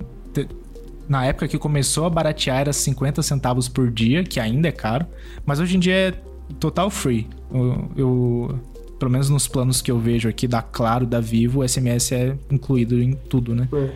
Na 1.09 1.25
época 1.27 1.49
que 1.49 1.59
começou 1.59 2.05
a 2.05 2.11
baratear 2.11 2.61
era 2.61 2.73
50 2.73 3.25
centavos 3.25 3.69
por 3.69 3.91
dia, 3.91 4.23
que 4.23 4.39
ainda 4.39 4.69
é 4.69 4.73
caro. 4.73 5.05
Mas 5.45 5.59
hoje 5.59 5.77
em 5.77 5.81
dia 5.81 5.95
é 5.95 6.15
total 6.55 6.91
free. 6.91 7.29
Eu, 7.53 7.85
eu, 7.97 8.59
pelo 8.99 9.11
menos 9.11 9.29
nos 9.29 9.47
planos 9.47 9.81
que 9.83 9.91
eu 9.91 9.99
vejo 9.99 10.29
aqui 10.29 10.47
da 10.47 10.63
Claro, 10.63 11.07
da 11.07 11.21
Vivo, 11.21 11.61
o 11.61 11.69
SMS 11.69 12.13
é 12.13 12.37
incluído 12.51 13.01
em 13.01 13.13
tudo, 13.13 13.55
né? 13.55 13.69
É. 13.73 13.91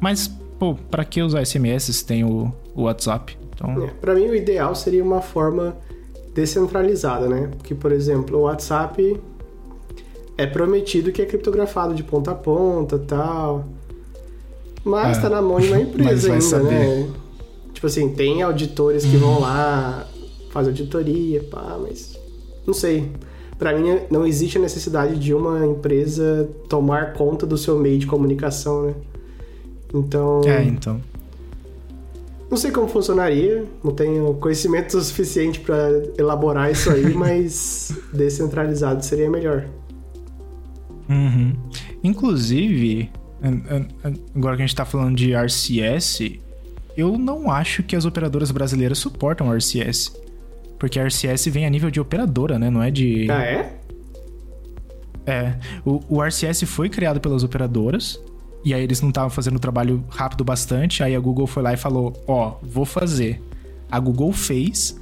Mas, 0.00 0.28
pô, 0.58 0.74
pra 0.74 1.04
que 1.04 1.22
usar 1.22 1.44
SMS 1.44 1.84
se 1.84 2.04
tem 2.04 2.24
o, 2.24 2.52
o 2.74 2.82
WhatsApp? 2.82 3.36
Então... 3.54 3.84
É, 3.84 3.86
pra 3.88 4.14
mim, 4.14 4.26
o 4.26 4.34
ideal 4.34 4.74
seria 4.74 5.02
uma 5.02 5.22
forma 5.22 5.76
descentralizada, 6.34 7.28
né? 7.28 7.48
Porque, 7.56 7.74
por 7.74 7.92
exemplo, 7.92 8.38
o 8.38 8.42
WhatsApp 8.42 9.18
é 10.36 10.46
prometido 10.46 11.10
que 11.10 11.22
é 11.22 11.24
criptografado 11.24 11.94
de 11.94 12.02
ponta 12.02 12.32
a 12.32 12.34
ponta 12.34 12.98
tal. 12.98 13.64
Mas 14.84 15.18
é. 15.18 15.20
tá 15.22 15.30
na 15.30 15.40
mão 15.40 15.58
de 15.58 15.68
uma 15.68 15.80
empresa 15.80 16.32
ainda, 16.32 16.58
né? 16.62 17.08
Tipo 17.72 17.86
assim, 17.86 18.10
tem 18.10 18.42
auditores 18.42 19.04
que 19.04 19.16
vão 19.16 19.40
lá 19.40 20.06
faz 20.56 20.68
auditoria, 20.68 21.42
pá, 21.50 21.78
mas 21.78 22.18
não 22.66 22.72
sei. 22.72 23.12
Para 23.58 23.78
mim 23.78 24.00
não 24.10 24.26
existe 24.26 24.56
a 24.56 24.60
necessidade 24.60 25.18
de 25.18 25.34
uma 25.34 25.66
empresa 25.66 26.48
tomar 26.66 27.12
conta 27.12 27.46
do 27.46 27.58
seu 27.58 27.78
meio 27.78 27.98
de 27.98 28.06
comunicação, 28.06 28.86
né? 28.86 28.94
Então. 29.92 30.40
É, 30.46 30.64
então. 30.64 30.98
Não 32.50 32.56
sei 32.56 32.70
como 32.70 32.88
funcionaria, 32.88 33.66
não 33.84 33.92
tenho 33.92 34.32
conhecimento 34.34 34.98
suficiente 35.02 35.60
para 35.60 35.90
elaborar 36.16 36.70
isso 36.70 36.90
aí, 36.90 37.12
mas 37.12 37.94
descentralizado 38.14 39.04
seria 39.04 39.28
melhor. 39.28 39.66
Uhum. 41.08 41.52
Inclusive, 42.02 43.10
agora 44.34 44.56
que 44.56 44.62
a 44.62 44.66
gente 44.66 44.74
tá 44.74 44.86
falando 44.86 45.16
de 45.16 45.34
RCS, 45.34 46.38
eu 46.96 47.18
não 47.18 47.50
acho 47.50 47.82
que 47.82 47.94
as 47.94 48.06
operadoras 48.06 48.50
brasileiras 48.50 48.98
suportam 48.98 49.52
RCS. 49.52 50.25
Porque 50.78 50.98
a 51.00 51.04
RCS 51.04 51.46
vem 51.46 51.66
a 51.66 51.70
nível 51.70 51.90
de 51.90 52.00
operadora, 52.00 52.58
né? 52.58 52.70
Não 52.70 52.82
é 52.82 52.90
de. 52.90 53.30
Ah, 53.30 53.42
é? 53.42 53.76
É. 55.26 55.54
O, 55.84 56.00
o 56.08 56.22
RCS 56.22 56.62
foi 56.64 56.88
criado 56.88 57.20
pelas 57.20 57.42
operadoras. 57.42 58.20
E 58.64 58.74
aí 58.74 58.82
eles 58.82 59.00
não 59.00 59.10
estavam 59.10 59.30
fazendo 59.30 59.56
o 59.56 59.60
trabalho 59.60 60.04
rápido 60.08 60.44
bastante. 60.44 61.02
Aí 61.02 61.14
a 61.14 61.20
Google 61.20 61.46
foi 61.46 61.62
lá 61.62 61.72
e 61.72 61.76
falou: 61.76 62.12
Ó, 62.26 62.48
oh, 62.48 62.66
vou 62.66 62.84
fazer. 62.84 63.42
A 63.90 63.98
Google 63.98 64.32
fez. 64.32 64.98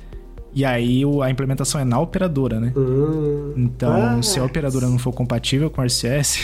E 0.54 0.64
aí 0.64 1.02
a 1.22 1.30
implementação 1.30 1.80
é 1.80 1.84
na 1.84 1.98
operadora, 1.98 2.60
né? 2.60 2.72
Hum. 2.76 3.54
Então, 3.56 4.18
ah, 4.18 4.22
se 4.22 4.38
a 4.38 4.44
operadora 4.44 4.86
não 4.86 4.98
for 4.98 5.12
compatível 5.12 5.68
com 5.68 5.82
o 5.82 5.84
RCS, 5.84 6.38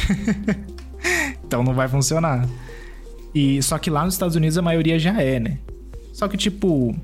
então 1.46 1.62
não 1.62 1.72
vai 1.72 1.86
funcionar. 1.86 2.48
E 3.32 3.62
só 3.62 3.78
que 3.78 3.88
lá 3.88 4.04
nos 4.04 4.14
Estados 4.14 4.34
Unidos 4.34 4.58
a 4.58 4.62
maioria 4.62 4.98
já 4.98 5.22
é, 5.22 5.38
né? 5.38 5.58
Só 6.12 6.26
que 6.26 6.36
tipo, 6.36 6.94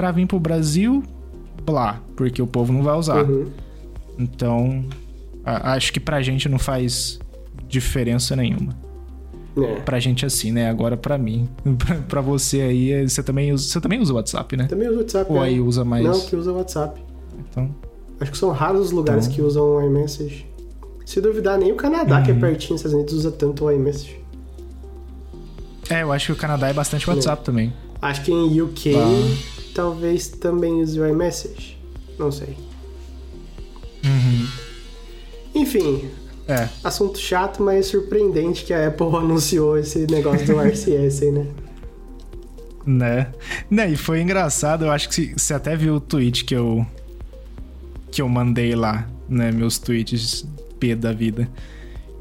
para 0.00 0.12
vir 0.12 0.26
pro 0.26 0.40
Brasil, 0.40 1.02
blá, 1.62 2.00
porque 2.16 2.40
o 2.40 2.46
povo 2.46 2.72
não 2.72 2.82
vai 2.82 2.96
usar. 2.96 3.22
Uhum. 3.22 3.48
Então, 4.18 4.82
a, 5.44 5.74
acho 5.74 5.92
que 5.92 6.00
pra 6.00 6.22
gente 6.22 6.48
não 6.48 6.58
faz 6.58 7.20
diferença 7.68 8.34
nenhuma. 8.34 8.74
É. 9.58 9.80
Pra 9.80 10.00
gente 10.00 10.24
assim, 10.24 10.52
né? 10.52 10.70
Agora 10.70 10.96
pra 10.96 11.18
mim. 11.18 11.46
pra 12.08 12.22
você 12.22 12.62
aí, 12.62 13.06
você 13.06 13.22
também 13.22 13.52
usa, 13.52 13.68
você 13.68 13.78
também 13.78 14.00
usa 14.00 14.14
o 14.14 14.16
WhatsApp, 14.16 14.56
né? 14.56 14.68
Também 14.68 14.88
usa 14.88 14.96
o 14.96 15.00
WhatsApp. 15.00 15.30
Ou 15.30 15.44
é. 15.44 15.48
aí 15.48 15.60
usa 15.60 15.84
mais. 15.84 16.02
Não, 16.02 16.18
que 16.18 16.34
usa 16.34 16.50
o 16.50 16.56
WhatsApp. 16.56 16.98
Então. 17.38 17.74
Acho 18.18 18.32
que 18.32 18.38
são 18.38 18.52
raros 18.52 18.86
os 18.86 18.92
lugares 18.92 19.26
então... 19.26 19.36
que 19.36 19.42
usam 19.42 19.62
o 19.62 19.82
iMessage. 19.82 20.46
Se 21.04 21.20
duvidar, 21.20 21.58
nem 21.58 21.72
o 21.72 21.76
Canadá, 21.76 22.18
uhum. 22.18 22.22
que 22.22 22.30
é 22.30 22.34
uhum. 22.34 22.40
pertinho 22.40 22.70
dos 22.70 22.80
Estados 22.80 22.94
Unidos, 22.94 23.12
usa 23.12 23.32
tanto 23.32 23.66
o 23.66 23.70
iMessage. 23.70 24.18
É, 25.90 26.02
eu 26.02 26.10
acho 26.10 26.26
que 26.26 26.32
o 26.32 26.36
Canadá 26.36 26.68
é 26.68 26.72
bastante 26.72 27.10
WhatsApp 27.10 27.42
é. 27.42 27.44
também. 27.44 27.72
Acho 28.00 28.22
que 28.22 28.32
em 28.32 28.62
UK 28.62 28.94
talvez 29.80 30.28
também 30.28 30.82
use 30.82 31.00
o 31.00 31.08
iMessage. 31.08 31.78
Não 32.18 32.30
sei. 32.30 32.54
Uhum. 34.04 34.46
Enfim. 35.54 36.10
É. 36.46 36.68
Assunto 36.84 37.18
chato, 37.18 37.62
mas 37.62 37.86
surpreendente 37.86 38.64
que 38.64 38.74
a 38.74 38.88
Apple 38.88 39.06
anunciou 39.16 39.78
esse 39.78 40.06
negócio 40.06 40.46
do 40.46 40.60
RCS 40.60 41.22
aí, 41.22 41.30
né? 41.32 41.46
Né? 42.84 43.26
Né, 43.70 43.90
e 43.90 43.96
foi 43.96 44.20
engraçado, 44.20 44.84
eu 44.86 44.90
acho 44.90 45.08
que 45.08 45.32
você 45.36 45.54
até 45.54 45.76
viu 45.76 45.96
o 45.96 46.00
tweet 46.00 46.44
que 46.44 46.54
eu 46.54 46.84
que 48.10 48.20
eu 48.20 48.28
mandei 48.28 48.74
lá, 48.74 49.08
né, 49.28 49.52
meus 49.52 49.78
tweets 49.78 50.44
P 50.80 50.96
da 50.96 51.12
vida, 51.12 51.48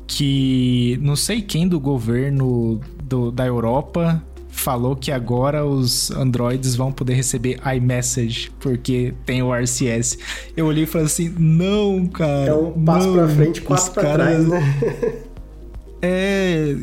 que 0.05 0.99
não 1.01 1.15
sei 1.15 1.41
quem 1.41 1.67
do 1.67 1.79
governo 1.79 2.79
do, 3.01 3.31
da 3.31 3.47
Europa 3.47 4.21
falou 4.49 4.95
que 4.95 5.11
agora 5.11 5.65
os 5.65 6.11
Androids 6.11 6.75
vão 6.75 6.91
poder 6.91 7.13
receber 7.13 7.59
iMessage, 7.75 8.51
porque 8.59 9.13
tem 9.25 9.41
o 9.41 9.53
RCS. 9.53 10.17
Eu 10.57 10.65
olhei 10.65 10.83
e 10.83 10.87
falei 10.87 11.07
assim: 11.07 11.33
não, 11.37 12.05
cara. 12.07 12.49
É 12.49 12.53
um 12.53 12.83
passo 12.83 13.07
não, 13.07 13.13
pra 13.13 13.27
frente, 13.27 13.61
quatro 13.61 13.91
pra 13.93 14.03
caras... 14.03 14.45
trás, 14.45 14.47
né? 14.47 15.13
É, 16.01 16.75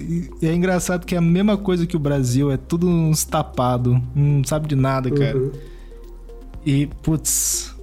é 0.42 0.52
engraçado 0.52 1.06
que 1.06 1.14
é 1.14 1.18
a 1.18 1.22
mesma 1.22 1.56
coisa 1.56 1.86
que 1.86 1.96
o 1.96 1.98
Brasil, 1.98 2.52
é 2.52 2.58
tudo 2.58 2.86
uns 2.86 3.24
tapado, 3.24 3.98
não 4.14 4.44
sabe 4.44 4.68
de 4.68 4.76
nada, 4.76 5.10
cara. 5.10 5.38
Uhum. 5.38 5.52
E, 6.66 6.86
putz, 7.02 7.74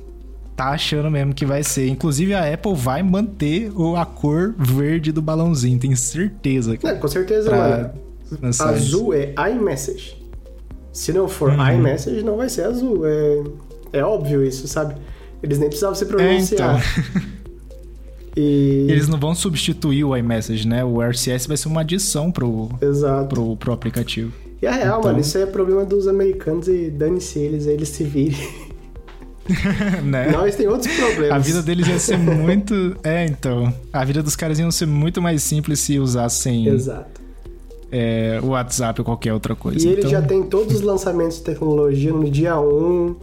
tá 0.56 0.70
achando 0.70 1.10
mesmo 1.10 1.34
que 1.34 1.46
vai 1.46 1.64
ser. 1.64 1.88
Inclusive 1.88 2.34
a 2.34 2.54
Apple 2.54 2.76
vai 2.76 3.02
manter 3.02 3.72
a 3.98 4.06
cor 4.06 4.54
verde 4.58 5.12
do 5.12 5.22
balãozinho, 5.22 5.80
tenho 5.80 5.98
certeza. 5.98 6.78
Cara, 6.78 6.96
é, 6.96 7.00
com 7.00 7.08
certeza, 7.08 7.50
mano. 7.50 7.90
Azul 8.60 9.14
é 9.14 9.34
iMessage. 9.52 10.22
Se 10.92 11.12
não 11.12 11.28
for 11.28 11.52
uhum. 11.52 11.72
iMessage, 11.72 12.24
não 12.24 12.38
vai 12.38 12.50
ser 12.50 12.66
azul. 12.66 13.06
É, 13.06 13.44
é 13.94 14.04
óbvio 14.04 14.46
isso, 14.46 14.68
sabe? 14.68 14.96
Eles 15.42 15.58
nem 15.58 15.68
precisavam 15.68 15.96
se 15.96 16.06
pronunciar. 16.06 16.80
É, 16.80 16.82
então. 17.12 17.34
E... 18.36 18.88
Eles 18.90 19.08
não 19.08 19.20
vão 19.20 19.36
substituir 19.36 20.04
o 20.04 20.16
iMessage, 20.16 20.68
né? 20.68 20.84
O 20.84 21.02
RCS 21.02 21.48
vai 21.48 21.58
ser 21.58 21.68
uma 21.68 21.82
adição 21.82 22.32
pro, 22.32 22.70
Exato. 22.82 23.30
pro, 23.30 23.56
pro 23.56 23.74
aplicativo. 23.74 24.34
E 24.62 24.68
a 24.68 24.72
real, 24.72 25.00
então... 25.00 25.12
mano, 25.12 25.20
isso 25.20 25.38
é 25.38 25.46
problema 25.46 25.84
dos 25.84 26.08
americanos 26.08 26.68
e 26.68 26.90
dane-se 26.90 27.38
eles, 27.40 27.68
eles 27.68 27.90
se 27.90 28.04
virem. 28.04 28.38
né? 30.04 30.32
Nós 30.32 30.56
tem 30.56 30.68
outros 30.68 30.96
problemas. 30.96 31.32
A 31.32 31.38
vida 31.38 31.62
deles 31.62 31.88
ia 31.88 32.00
ser 32.00 32.18
muito. 32.18 32.96
É, 33.04 33.26
então. 33.26 33.74
A 33.92 34.04
vida 34.06 34.24
dos 34.24 34.36
caras 34.36 34.58
ia 34.58 34.72
ser 34.72 34.86
muito 34.86 35.22
mais 35.22 35.44
simples 35.44 35.80
se 35.80 36.00
usassem. 36.00 36.68
Exato. 36.68 37.22
É, 37.96 38.40
o 38.42 38.48
WhatsApp 38.48 39.00
ou 39.02 39.06
qualquer 39.06 39.34
outra 39.34 39.56
coisa. 39.56 39.88
E 39.88 39.92
ele 39.92 40.00
então... 40.00 40.10
já 40.10 40.22
tem 40.22 40.42
todos 40.42 40.74
os 40.74 40.82
lançamentos 40.82 41.38
de 41.38 41.44
tecnologia 41.44 42.12
no 42.12 42.28
dia 42.30 42.60
1 42.60 43.16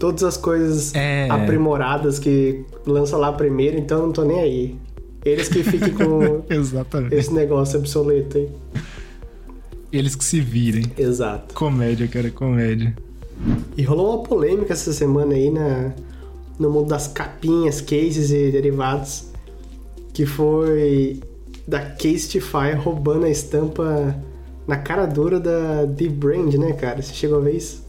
todas 0.00 0.24
as 0.24 0.36
coisas 0.36 0.94
é... 0.94 1.28
aprimoradas 1.30 2.18
que 2.18 2.64
lança 2.86 3.18
lá 3.18 3.32
primeiro, 3.32 3.78
então 3.78 3.98
eu 3.98 4.06
não 4.06 4.12
tô 4.12 4.24
nem 4.24 4.40
aí. 4.40 4.76
Eles 5.24 5.48
que 5.48 5.62
fiquem 5.62 5.92
com 5.92 6.42
esse 7.12 7.32
negócio 7.32 7.78
obsoleto 7.78 8.38
aí. 8.38 8.48
Eles 9.92 10.16
que 10.16 10.24
se 10.24 10.40
virem. 10.40 10.90
Exato. 10.96 11.54
Comédia, 11.54 12.08
cara, 12.08 12.30
comédia. 12.30 12.96
E 13.76 13.82
rolou 13.82 14.16
uma 14.16 14.22
polêmica 14.22 14.72
essa 14.72 14.92
semana 14.92 15.34
aí 15.34 15.50
na, 15.50 15.92
no 16.58 16.70
mundo 16.70 16.88
das 16.88 17.06
capinhas, 17.06 17.80
cases 17.80 18.30
e 18.30 18.50
derivados, 18.50 19.26
que 20.14 20.24
foi 20.24 21.20
da 21.70 21.80
Casetify 21.80 22.74
roubando 22.76 23.24
a 23.24 23.30
estampa 23.30 24.16
na 24.66 24.76
cara 24.76 25.06
dura 25.06 25.38
da 25.38 25.86
The 25.86 26.08
Brand, 26.08 26.54
né, 26.54 26.72
cara? 26.72 27.00
Você 27.00 27.14
chegou 27.14 27.38
a 27.38 27.40
ver 27.40 27.56
isso? 27.56 27.88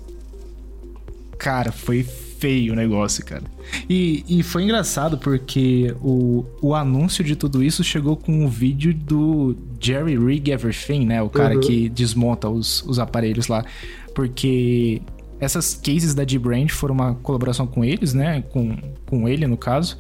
Cara, 1.38 1.72
foi 1.72 2.04
feio 2.04 2.74
o 2.74 2.76
negócio, 2.76 3.26
cara. 3.26 3.44
E, 3.90 4.24
e 4.28 4.44
foi 4.44 4.64
engraçado 4.64 5.18
porque 5.18 5.96
o, 6.00 6.46
o 6.62 6.76
anúncio 6.76 7.24
de 7.24 7.36
tudo 7.36 7.64
isso 7.64 7.84
chegou 7.84 8.16
com 8.16 8.32
o 8.42 8.44
um 8.44 8.48
vídeo 8.48 8.94
do 8.94 9.58
Jerry 9.80 10.16
Rig 10.16 10.52
Everything, 10.52 11.06
né? 11.08 11.22
O 11.24 11.30
cara 11.30 11.56
uhum. 11.56 11.62
que 11.62 11.90
desmonta 11.90 12.48
os, 12.50 12.84
os 12.84 13.00
aparelhos 13.00 13.48
lá. 13.48 13.66
Porque 14.14 15.02
essas 15.40 15.74
cases 15.74 16.14
da 16.14 16.24
D-Brand 16.24 16.70
foram 16.70 16.94
uma 16.94 17.16
colaboração 17.16 17.66
com 17.66 17.84
eles, 17.84 18.14
né? 18.14 18.44
Com, 18.50 18.78
com 19.08 19.28
ele, 19.28 19.48
no 19.48 19.58
caso. 19.58 19.98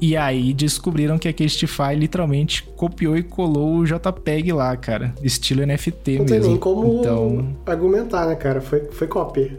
E 0.00 0.16
aí 0.16 0.54
descobriram 0.54 1.18
que 1.18 1.28
a 1.28 1.32
Casetify 1.32 1.94
literalmente 1.94 2.62
copiou 2.74 3.18
e 3.18 3.22
colou 3.22 3.76
o 3.76 3.84
JPEG 3.84 4.52
lá, 4.52 4.74
cara. 4.76 5.14
Estilo 5.22 5.64
NFT 5.66 6.18
Não 6.18 6.24
mesmo. 6.24 6.34
Não 6.36 6.40
tem 6.40 6.50
nem 6.50 6.58
como 6.58 7.00
então... 7.00 7.56
argumentar, 7.66 8.26
né, 8.26 8.34
cara? 8.34 8.62
Foi, 8.62 8.80
foi 8.90 9.06
cópia. 9.06 9.58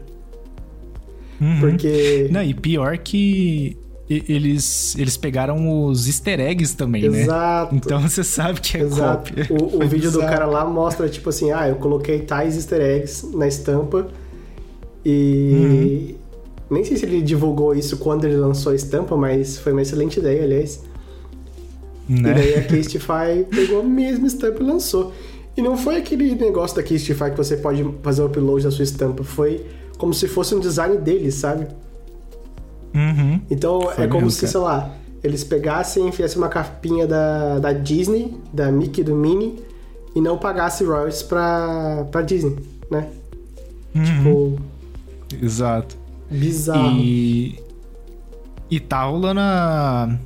Uhum. 1.40 1.60
Porque. 1.60 2.28
Não, 2.32 2.42
e 2.42 2.54
pior 2.54 2.98
que 2.98 3.78
eles, 4.10 4.96
eles 4.98 5.16
pegaram 5.16 5.86
os 5.86 6.08
easter 6.08 6.40
eggs 6.40 6.76
também, 6.76 7.06
Exato. 7.06 7.18
né? 7.18 7.24
Exato. 7.24 7.76
Então 7.76 8.02
você 8.02 8.24
sabe 8.24 8.60
que 8.60 8.78
é 8.78 8.82
Exato. 8.82 9.30
cópia. 9.30 9.48
O, 9.50 9.84
o 9.84 9.88
vídeo 9.88 10.12
do 10.12 10.20
cara 10.20 10.46
lá 10.46 10.66
mostra, 10.66 11.08
tipo 11.08 11.30
assim, 11.30 11.52
ah, 11.52 11.68
eu 11.70 11.76
coloquei 11.76 12.20
tais 12.20 12.56
easter 12.56 12.82
eggs 12.82 13.26
na 13.36 13.48
estampa 13.48 14.08
e... 15.06 16.16
Uhum. 16.16 16.21
Nem 16.72 16.86
sei 16.86 16.96
se 16.96 17.06
ele 17.06 17.22
divulgou 17.22 17.76
isso 17.76 17.98
quando 17.98 18.24
ele 18.24 18.38
lançou 18.38 18.72
a 18.72 18.76
estampa, 18.76 19.18
mas 19.18 19.60
foi 19.60 19.74
uma 19.74 19.82
excelente 19.82 20.20
ideia, 20.20 20.44
aliás. 20.44 20.82
Né? 22.08 22.32
E 22.32 22.34
daí 22.34 22.56
a 22.56 22.64
Castify 22.68 23.46
pegou 23.50 23.82
a 23.82 23.84
mesma 23.84 24.26
estampa 24.26 24.64
e 24.64 24.66
lançou. 24.66 25.12
E 25.56 25.62
não 25.62 25.78
foi 25.78 25.98
aquele 25.98 26.34
negócio 26.34 26.78
da 26.78 26.82
Castify 26.82 27.30
que 27.30 27.38
você 27.38 27.58
pode 27.58 27.86
fazer 28.02 28.22
o 28.22 28.28
upload 28.28 28.64
da 28.64 28.72
sua 28.72 28.84
estampa, 28.84 29.22
foi 29.22 29.66
como 29.98 30.14
se 30.14 30.28
fosse 30.28 30.56
um 30.56 30.60
design 30.60 30.98
deles, 30.98 31.36
sabe? 31.36 31.68
Uhum. 32.96 33.42
Então 33.50 33.82
Foi 33.82 34.06
é 34.06 34.08
como 34.08 34.22
mesmo, 34.22 34.32
se, 34.32 34.42
cara. 34.42 34.52
sei 34.52 34.62
lá, 34.62 34.96
eles 35.24 35.44
pegassem 35.44 36.06
e 36.06 36.08
enfiassem 36.08 36.38
uma 36.38 36.50
capinha 36.50 37.06
da, 37.06 37.60
da 37.60 37.74
Disney, 37.74 38.36
da 38.54 38.72
Mickey 38.72 39.04
do 39.04 39.14
Minnie, 39.14 39.62
e 40.16 40.22
não 40.22 40.38
pagassem 40.38 40.88
royalties 40.88 41.22
pra, 41.22 42.08
pra 42.12 42.22
Disney, 42.22 42.58
né? 42.90 43.10
Uhum. 43.94 44.04
Tipo. 44.04 44.60
Exato. 45.42 46.01
Bizarro. 46.32 46.98
E. 47.00 47.60
E 48.70 48.80
tá 48.80 49.04
rolando 49.04 49.40
a 49.42 50.18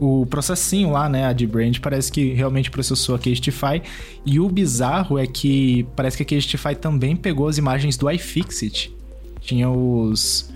o 0.00 0.24
processinho 0.26 0.92
lá, 0.92 1.08
né, 1.08 1.26
a 1.26 1.32
de 1.32 1.44
brand 1.44 1.76
parece 1.80 2.12
que 2.12 2.32
realmente 2.32 2.70
processou 2.70 3.16
a 3.16 3.18
Casetify. 3.18 3.82
E 4.24 4.38
o 4.38 4.48
bizarro 4.48 5.18
é 5.18 5.26
que 5.26 5.84
parece 5.96 6.16
que 6.16 6.22
a 6.22 6.26
Casetify 6.26 6.76
também 6.76 7.16
pegou 7.16 7.48
as 7.48 7.58
imagens 7.58 7.96
do 7.96 8.08
iFixit 8.08 8.96
tinha 9.48 9.70
os 9.70 10.50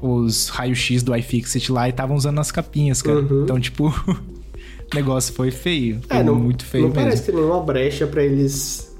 os 0.00 0.48
raios-x 0.48 1.02
do 1.02 1.16
iFixit 1.16 1.72
lá 1.72 1.88
e 1.88 1.90
estavam 1.90 2.16
usando 2.16 2.36
nas 2.36 2.52
capinhas, 2.52 3.02
cara. 3.02 3.18
Uhum. 3.18 3.42
Então, 3.42 3.58
tipo, 3.58 3.88
o 4.06 4.94
negócio 4.94 5.34
foi 5.34 5.50
feio. 5.50 6.00
Foi 6.06 6.18
é, 6.18 6.22
não, 6.22 6.36
muito 6.36 6.64
feio 6.64 6.84
não 6.84 6.90
mesmo. 6.90 7.04
parece 7.04 7.24
ter 7.24 7.34
nenhuma 7.34 7.60
brecha 7.60 8.06
para 8.06 8.22
eles 8.22 8.96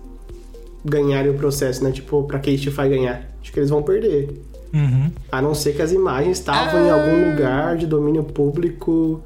ganharem 0.84 1.30
o 1.30 1.34
processo, 1.34 1.84
né? 1.84 1.92
Tipo, 1.92 2.24
pra 2.24 2.40
Casetify 2.40 2.88
ganhar. 2.88 3.30
Acho 3.40 3.52
que 3.52 3.60
eles 3.60 3.70
vão 3.70 3.80
perder. 3.80 4.28
Uhum. 4.72 5.10
A 5.32 5.40
não 5.40 5.54
ser 5.54 5.74
que 5.74 5.82
as 5.82 5.92
imagens 5.92 6.38
estavam 6.38 6.80
é... 6.80 6.88
em 6.88 6.90
algum 6.90 7.30
lugar 7.30 7.76
de 7.76 7.86
domínio 7.86 8.22
público 8.22 9.22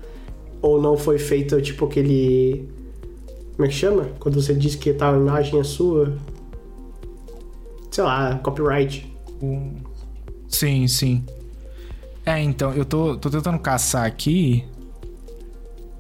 ou 0.61 0.80
não 0.80 0.96
foi 0.96 1.18
feito, 1.18 1.61
tipo, 1.61 1.87
aquele... 1.87 2.68
Como 3.56 3.66
é 3.66 3.68
que 3.68 3.75
chama? 3.75 4.08
Quando 4.18 4.40
você 4.40 4.54
diz 4.54 4.75
que 4.75 4.92
tal 4.92 5.16
imagem 5.16 5.58
é 5.61 5.64
sua? 5.64 6.16
Sei 7.90 8.02
lá, 8.02 8.38
copyright. 8.38 9.12
Um... 9.42 9.75
Sim, 10.49 10.87
sim. 10.87 11.25
É, 12.25 12.40
então, 12.40 12.72
eu 12.72 12.84
tô, 12.84 13.16
tô 13.16 13.28
tentando 13.28 13.58
caçar 13.58 14.06
aqui, 14.06 14.64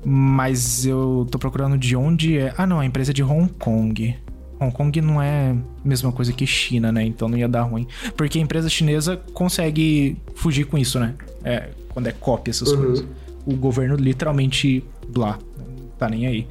mas 0.04 0.86
eu 0.86 1.26
tô 1.30 1.38
procurando 1.38 1.76
de 1.76 1.96
onde 1.96 2.38
é. 2.38 2.54
Ah, 2.56 2.66
não, 2.66 2.78
a 2.78 2.86
empresa 2.86 3.10
é 3.10 3.14
de 3.14 3.22
Hong 3.22 3.52
Kong. 3.58 4.16
Hong 4.62 4.72
Kong 4.72 5.00
não 5.00 5.20
é 5.20 5.50
a 5.50 5.56
mesma 5.88 6.12
coisa 6.12 6.32
que 6.32 6.46
China, 6.46 6.92
né? 6.92 7.04
Então 7.04 7.28
não 7.28 7.36
ia 7.36 7.48
dar 7.48 7.62
ruim. 7.62 7.86
Porque 8.16 8.38
a 8.38 8.42
empresa 8.42 8.68
chinesa 8.68 9.16
consegue 9.32 10.16
fugir 10.34 10.64
com 10.64 10.78
isso, 10.78 10.98
né? 10.98 11.14
É, 11.44 11.70
quando 11.90 12.06
é 12.06 12.12
cópia, 12.12 12.50
essas 12.50 12.72
uhum. 12.72 12.82
coisas. 12.82 13.06
O 13.44 13.56
governo 13.56 13.96
literalmente 13.96 14.84
blá, 15.08 15.38
não 15.58 15.88
tá 15.98 16.08
nem 16.08 16.26
aí. 16.26 16.48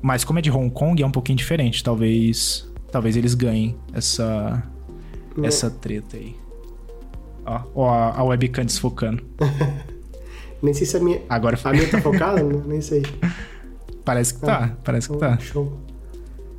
Mas 0.00 0.24
como 0.24 0.38
é 0.38 0.42
de 0.42 0.50
Hong 0.50 0.70
Kong, 0.70 1.02
é 1.02 1.06
um 1.06 1.10
pouquinho 1.10 1.36
diferente. 1.36 1.82
Talvez, 1.82 2.68
talvez 2.92 3.16
eles 3.16 3.34
ganhem 3.34 3.76
essa, 3.92 4.62
essa 5.42 5.70
treta 5.70 6.16
aí. 6.16 6.36
Ó, 7.44 7.62
ó 7.74 8.12
a, 8.14 8.22
webcam 8.24 8.64
desfocando. 8.64 9.22
Nem 10.62 10.74
sei 10.74 10.86
se 10.86 10.96
a 10.96 11.00
minha. 11.00 11.20
Agora 11.28 11.58
A 11.62 11.72
minha 11.72 11.88
tá 11.88 12.00
focada? 12.00 12.42
Nem 12.66 12.80
sei. 12.80 13.02
Parece 14.04 14.34
que 14.34 14.40
tá, 14.40 14.64
ah, 14.64 14.76
parece 14.82 15.08
que 15.08 15.16
tá. 15.16 15.38
Show. 15.38 15.87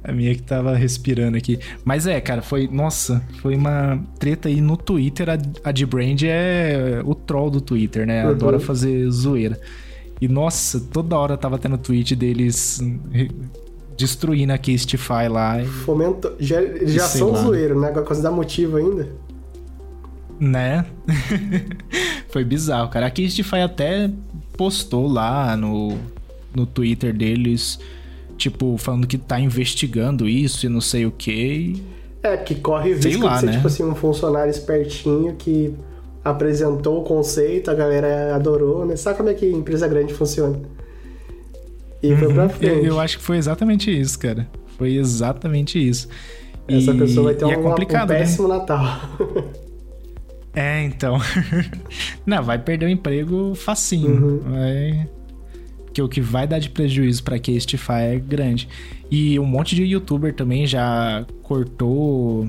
A 0.10 0.12
minha 0.12 0.34
que 0.34 0.42
tava 0.42 0.76
respirando 0.76 1.38
aqui. 1.38 1.60
Mas 1.86 2.08
é, 2.08 2.20
cara, 2.20 2.42
foi. 2.42 2.68
Nossa, 2.68 3.22
foi 3.42 3.56
uma 3.56 4.02
treta 4.18 4.50
aí 4.50 4.60
no 4.60 4.76
Twitter. 4.76 5.30
A, 5.30 5.38
a 5.64 5.72
de 5.72 5.86
Brand 5.86 6.22
é 6.24 7.02
o 7.06 7.14
troll 7.14 7.52
do 7.52 7.62
Twitter, 7.62 8.08
né? 8.08 8.26
Uhum. 8.26 8.32
Adora 8.32 8.60
fazer 8.60 9.10
zoeira. 9.10 9.60
E 10.22 10.28
nossa, 10.28 10.80
toda 10.80 11.16
hora 11.18 11.38
tava 11.38 11.58
tendo 11.58 11.78
tweet 11.78 12.16
deles 12.16 12.82
destruindo 14.00 14.54
a 14.54 14.58
Castify 14.58 15.28
lá. 15.30 15.64
Fomento. 15.86 16.34
Já, 16.40 16.62
já 16.86 17.06
são 17.06 17.36
zoeiros, 17.36 17.80
né? 17.80 17.90
Agora 17.90 18.06
quando 18.06 18.22
dá 18.22 18.32
motivo 18.32 18.78
ainda. 18.78 19.08
Né? 20.40 20.86
Foi 22.30 22.44
bizarro, 22.44 22.90
cara. 22.90 23.08
A 23.08 23.12
Castify 23.12 23.62
até 23.62 24.10
postou 24.58 25.08
lá 25.08 25.56
no, 25.58 25.98
no 26.56 26.66
Twitter 26.66 27.14
deles, 27.14 27.80
tipo, 28.40 28.78
falando 28.78 29.06
que 29.06 29.18
tá 29.18 29.40
investigando 29.40 30.28
isso 30.28 30.66
e 30.66 30.70
não 30.70 30.82
sei 30.82 31.06
o 31.06 31.12
que. 31.12 31.84
É, 32.24 32.38
que 32.38 32.56
corre 32.56 32.94
risco 32.94 33.26
lá, 33.26 33.36
de 33.36 33.40
ser, 33.42 33.46
né? 33.48 33.52
tipo 33.54 33.68
assim, 33.68 33.84
um 33.84 33.94
funcionário 33.94 34.50
espertinho 34.50 35.36
que 35.36 35.76
apresentou 36.24 37.02
o 37.02 37.04
conceito, 37.04 37.70
a 37.70 37.74
galera 37.74 38.36
adorou, 38.36 38.86
né? 38.86 38.96
Sabe 38.96 39.18
como 39.18 39.30
é 39.30 39.34
que 39.34 39.46
empresa 39.46 39.88
grande 39.88 40.14
funciona? 40.14 40.60
E 42.02 42.12
uhum. 42.12 42.18
foi 42.18 42.34
pra 42.34 42.50
frente. 42.50 42.78
Eu, 42.78 42.86
eu 42.86 43.00
acho 43.00 43.18
que 43.18 43.24
foi 43.24 43.38
exatamente 43.38 43.92
isso, 43.92 44.18
cara. 44.18 44.48
Foi 44.78 44.96
exatamente 44.96 45.78
isso. 45.78 46.08
Essa 46.68 46.92
e, 46.92 46.98
pessoa 46.98 47.26
vai 47.26 47.36
ter 47.36 47.46
um, 47.46 47.52
é 47.52 47.58
complicado, 47.58 48.10
um 48.10 48.14
né? 48.14 48.20
péssimo 48.20 48.48
né? 48.48 48.58
Natal. 48.58 49.02
é, 50.56 50.84
então. 50.84 51.18
Não, 52.26 52.42
vai 52.42 52.58
perder 52.58 52.86
o 52.86 52.90
emprego 52.90 53.54
facinho. 53.56 54.12
Uhum. 54.12 54.40
Vai... 54.40 55.10
Porque 56.00 56.02
o 56.02 56.08
que 56.08 56.22
vai 56.22 56.48
dar 56.48 56.60
de 56.60 56.70
prejuízo 56.70 57.24
para 57.24 57.38
que 57.40 57.54
Castify 57.54 58.02
é 58.14 58.20
grande. 58.20 58.70
E 59.12 59.40
um 59.40 59.46
monte 59.46 59.76
de 59.76 59.84
youtuber 59.84 60.34
também 60.34 60.66
já 60.66 61.26
cortou 61.44 62.48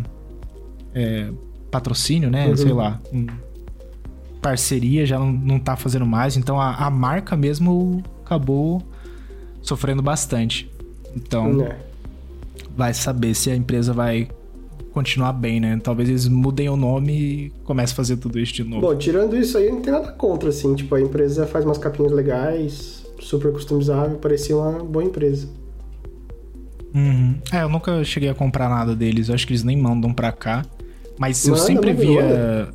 é, 0.94 1.30
patrocínio, 1.70 2.30
né? 2.30 2.48
Uhum. 2.48 2.56
Sei 2.56 2.72
lá. 2.72 3.00
Um, 3.12 3.26
parceria 4.40 5.04
já 5.04 5.18
não, 5.18 5.32
não 5.32 5.58
tá 5.58 5.76
fazendo 5.76 6.06
mais. 6.06 6.36
Então 6.36 6.60
a, 6.60 6.86
a 6.86 6.90
marca 6.90 7.36
mesmo 7.36 8.02
acabou 8.24 8.82
sofrendo 9.62 10.02
bastante. 10.02 10.70
Então, 11.16 11.62
é. 11.62 11.76
vai 12.76 12.94
saber 12.94 13.34
se 13.34 13.50
a 13.50 13.56
empresa 13.56 13.92
vai 13.92 14.28
continuar 14.92 15.32
bem, 15.32 15.58
né? 15.58 15.80
Talvez 15.82 16.08
eles 16.08 16.28
mudem 16.28 16.68
o 16.68 16.76
nome 16.76 17.12
e 17.12 17.50
comecem 17.64 17.94
a 17.94 17.96
fazer 17.96 18.16
tudo 18.16 18.38
isso 18.38 18.52
de 18.52 18.62
novo. 18.62 18.82
Bom, 18.82 18.96
tirando 18.96 19.36
isso 19.36 19.58
aí, 19.58 19.70
não 19.70 19.80
tem 19.80 19.92
nada 19.92 20.12
contra, 20.12 20.50
assim. 20.50 20.74
Tipo, 20.74 20.94
a 20.94 21.00
empresa 21.00 21.46
faz 21.46 21.64
umas 21.64 21.78
capinhas 21.78 22.12
legais, 22.12 23.00
super 23.20 23.52
customizável, 23.52 24.18
parecia 24.18 24.56
uma 24.56 24.84
boa 24.84 25.04
empresa. 25.04 25.48
Uhum. 26.94 27.36
É, 27.52 27.62
eu 27.62 27.68
nunca 27.68 28.02
cheguei 28.04 28.28
a 28.28 28.34
comprar 28.34 28.68
nada 28.68 28.96
deles. 28.96 29.28
Eu 29.28 29.34
acho 29.34 29.46
que 29.46 29.52
eles 29.52 29.62
nem 29.62 29.76
mandam 29.76 30.12
pra 30.12 30.32
cá. 30.32 30.64
Mas 31.18 31.46
manda, 31.46 31.58
eu 31.58 31.64
sempre 31.64 31.92
manda, 31.92 32.04
via. 32.04 32.22
Manda. 32.22 32.74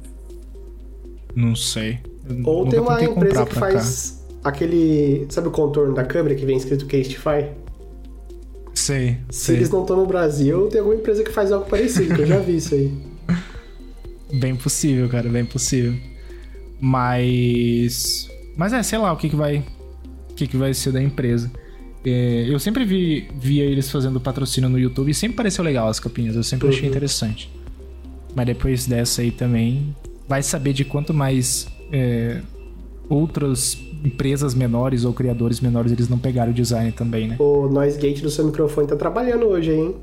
Não 1.36 1.56
sei. 1.56 2.00
Eu 2.28 2.42
Ou 2.46 2.68
tem 2.68 2.80
uma 2.80 3.04
empresa 3.04 3.46
que 3.46 3.56
faz 3.56 4.24
cá. 4.42 4.50
aquele. 4.50 5.26
Sabe 5.30 5.48
o 5.50 5.52
contorno 5.52 5.94
da 5.94 6.04
câmera 6.06 6.36
que 6.36 6.46
vem 6.46 6.56
escrito 6.56 6.86
Castify? 6.86 7.50
Sei. 8.74 9.18
Se 9.30 9.46
sei. 9.46 9.56
eles 9.58 9.70
não 9.70 9.82
estão 9.82 9.98
no 9.98 10.06
Brasil, 10.06 10.68
tem 10.68 10.80
alguma 10.80 10.98
empresa 10.98 11.24
que 11.24 11.32
faz 11.32 11.52
algo 11.52 11.66
parecido, 11.70 12.16
que 12.16 12.22
eu 12.22 12.28
já 12.28 12.40
vi 12.40 12.58
isso 12.58 12.74
aí. 12.74 12.92
Bem 14.40 14.56
possível, 14.56 15.08
cara, 15.08 15.30
bem 15.30 15.46
possível. 15.46 15.94
Mas. 16.80 18.28
Mas 18.58 18.74
é, 18.74 18.84
sei 18.84 18.98
lá 18.98 19.14
o 19.14 19.18
que, 19.18 19.30
que 19.30 19.36
vai. 19.36 19.64
O 20.36 20.38
que, 20.38 20.48
que 20.48 20.58
vai 20.58 20.74
ser 20.74 20.92
da 20.92 21.02
empresa. 21.02 21.50
É, 22.06 22.46
eu 22.48 22.60
sempre 22.60 22.84
vi, 22.84 23.30
via 23.40 23.64
eles 23.64 23.90
fazendo 23.90 24.20
patrocínio 24.20 24.70
no 24.70 24.78
YouTube 24.78 25.10
e 25.10 25.14
sempre 25.14 25.38
pareceu 25.38 25.64
legal 25.64 25.88
as 25.88 25.98
capinhas, 25.98 26.36
eu 26.36 26.44
sempre 26.44 26.68
uhum. 26.68 26.74
achei 26.74 26.90
interessante. 26.90 27.50
Mas 28.36 28.46
depois 28.46 28.86
dessa 28.86 29.22
aí 29.22 29.32
também, 29.32 29.96
vai 30.28 30.44
saber 30.44 30.74
de 30.74 30.84
quanto 30.84 31.14
mais 31.14 31.68
é, 31.90 32.42
outras 33.10 33.78
empresas 34.04 34.54
menores 34.54 35.06
ou 35.06 35.14
criadores 35.14 35.62
menores 35.62 35.94
eles 35.94 36.10
não 36.10 36.20
pegaram 36.20 36.52
o 36.52 36.54
design 36.54 36.92
também, 36.92 37.30
né? 37.30 37.38
O 37.40 37.70
noise 37.70 37.98
gate 37.98 38.22
do 38.22 38.30
seu 38.30 38.46
microfone 38.46 38.88
tá 38.88 38.98
trabalhando 38.98 39.46
hoje, 39.46 39.72
hein? 39.72 39.96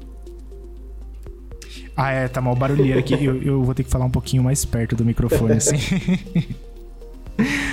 Ah, 1.94 2.10
é, 2.10 2.26
tá 2.26 2.40
mal 2.40 2.56
barulheiro 2.56 2.98
aqui. 2.98 3.22
eu, 3.22 3.40
eu 3.42 3.62
vou 3.62 3.74
ter 3.74 3.84
que 3.84 3.90
falar 3.90 4.06
um 4.06 4.10
pouquinho 4.10 4.42
mais 4.42 4.64
perto 4.64 4.96
do 4.96 5.04
microfone, 5.04 5.52
assim. 5.52 5.76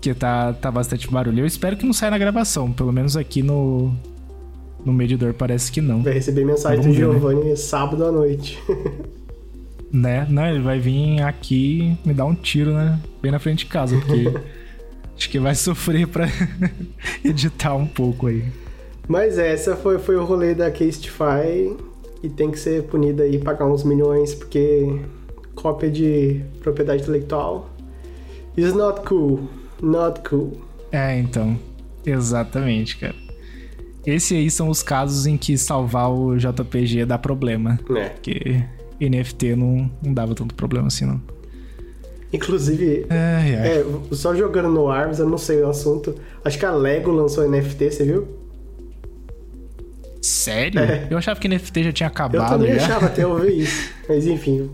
que 0.00 0.14
tá, 0.14 0.52
tá 0.52 0.70
bastante 0.70 1.10
barulho. 1.10 1.40
Eu 1.40 1.46
espero 1.46 1.76
que 1.76 1.84
não 1.84 1.92
saia 1.92 2.10
na 2.10 2.18
gravação, 2.18 2.72
pelo 2.72 2.92
menos 2.92 3.16
aqui 3.16 3.42
no, 3.42 3.92
no 4.84 4.92
medidor 4.92 5.34
parece 5.34 5.70
que 5.70 5.80
não. 5.80 6.02
Vai 6.02 6.14
receber 6.14 6.44
mensagem 6.44 6.80
do 6.80 6.88
né? 6.88 6.94
Giovanni 6.94 7.50
né? 7.50 7.56
sábado 7.56 8.04
à 8.04 8.12
noite. 8.12 8.58
né? 9.92 10.26
Não, 10.30 10.46
ele 10.46 10.60
vai 10.60 10.78
vir 10.78 11.20
aqui 11.22 11.96
me 12.04 12.14
dar 12.14 12.24
um 12.24 12.34
tiro, 12.34 12.72
né? 12.72 12.98
Bem 13.20 13.30
na 13.30 13.38
frente 13.38 13.60
de 13.60 13.66
casa, 13.66 13.96
porque 13.96 14.32
acho 15.16 15.28
que 15.28 15.38
vai 15.38 15.54
sofrer 15.54 16.06
pra 16.06 16.26
editar 17.24 17.74
um 17.74 17.86
pouco 17.86 18.28
aí. 18.28 18.44
Mas 19.06 19.38
essa 19.38 19.76
foi, 19.76 19.98
foi 19.98 20.16
o 20.16 20.24
rolê 20.24 20.54
da 20.54 20.70
Casetify 20.70 21.76
e 22.22 22.28
tem 22.28 22.50
que 22.50 22.58
ser 22.58 22.84
punida 22.84 23.24
aí, 23.24 23.38
pagar 23.38 23.66
uns 23.66 23.82
milhões, 23.82 24.34
porque 24.34 25.00
cópia 25.54 25.90
de 25.90 26.40
propriedade 26.60 27.02
intelectual 27.02 27.68
is 28.56 28.72
not 28.72 29.00
cool. 29.00 29.48
Not 29.82 30.20
cool. 30.28 30.52
É, 30.92 31.18
então. 31.18 31.58
Exatamente, 32.04 32.96
cara. 32.96 33.14
Esse 34.06 34.34
aí 34.34 34.50
são 34.50 34.68
os 34.68 34.82
casos 34.82 35.26
em 35.26 35.36
que 35.36 35.56
salvar 35.58 36.10
o 36.10 36.36
JPG 36.36 37.04
dá 37.04 37.18
problema. 37.18 37.78
É. 37.94 38.08
Porque 38.08 38.64
NFT 39.00 39.56
não, 39.56 39.90
não 40.02 40.14
dava 40.14 40.34
tanto 40.34 40.54
problema 40.54 40.88
assim, 40.88 41.04
não. 41.04 41.20
Inclusive, 42.32 43.06
é, 43.10 43.14
é. 43.14 43.80
é, 43.80 44.14
só 44.14 44.34
jogando 44.34 44.68
no 44.68 44.88
Arms, 44.88 45.18
eu 45.18 45.28
não 45.28 45.38
sei 45.38 45.62
o 45.62 45.68
assunto. 45.68 46.14
Acho 46.44 46.58
que 46.58 46.64
a 46.64 46.70
Lego 46.70 47.10
lançou 47.10 47.48
NFT, 47.48 47.90
você 47.90 48.04
viu? 48.04 48.28
Sério? 50.22 50.80
É. 50.80 51.08
Eu 51.10 51.18
achava 51.18 51.40
que 51.40 51.48
NFT 51.48 51.84
já 51.84 51.92
tinha 51.92 52.06
acabado. 52.06 52.34
Eu 52.36 52.58
também 52.58 52.74
já. 52.78 52.84
achava 52.84 53.06
até 53.06 53.26
ouvir 53.26 53.62
isso. 53.62 53.92
Mas 54.08 54.26
enfim. 54.26 54.70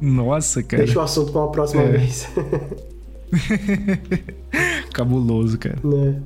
Nossa, 0.00 0.62
cara. 0.62 0.82
Deixa 0.84 0.98
o 0.98 1.02
assunto 1.02 1.30
pra 1.30 1.42
uma 1.42 1.52
próxima 1.52 1.82
é. 1.82 1.88
vez. 1.88 2.28
Cabuloso, 4.92 5.58
cara. 5.58 5.78
Né? 5.82 6.20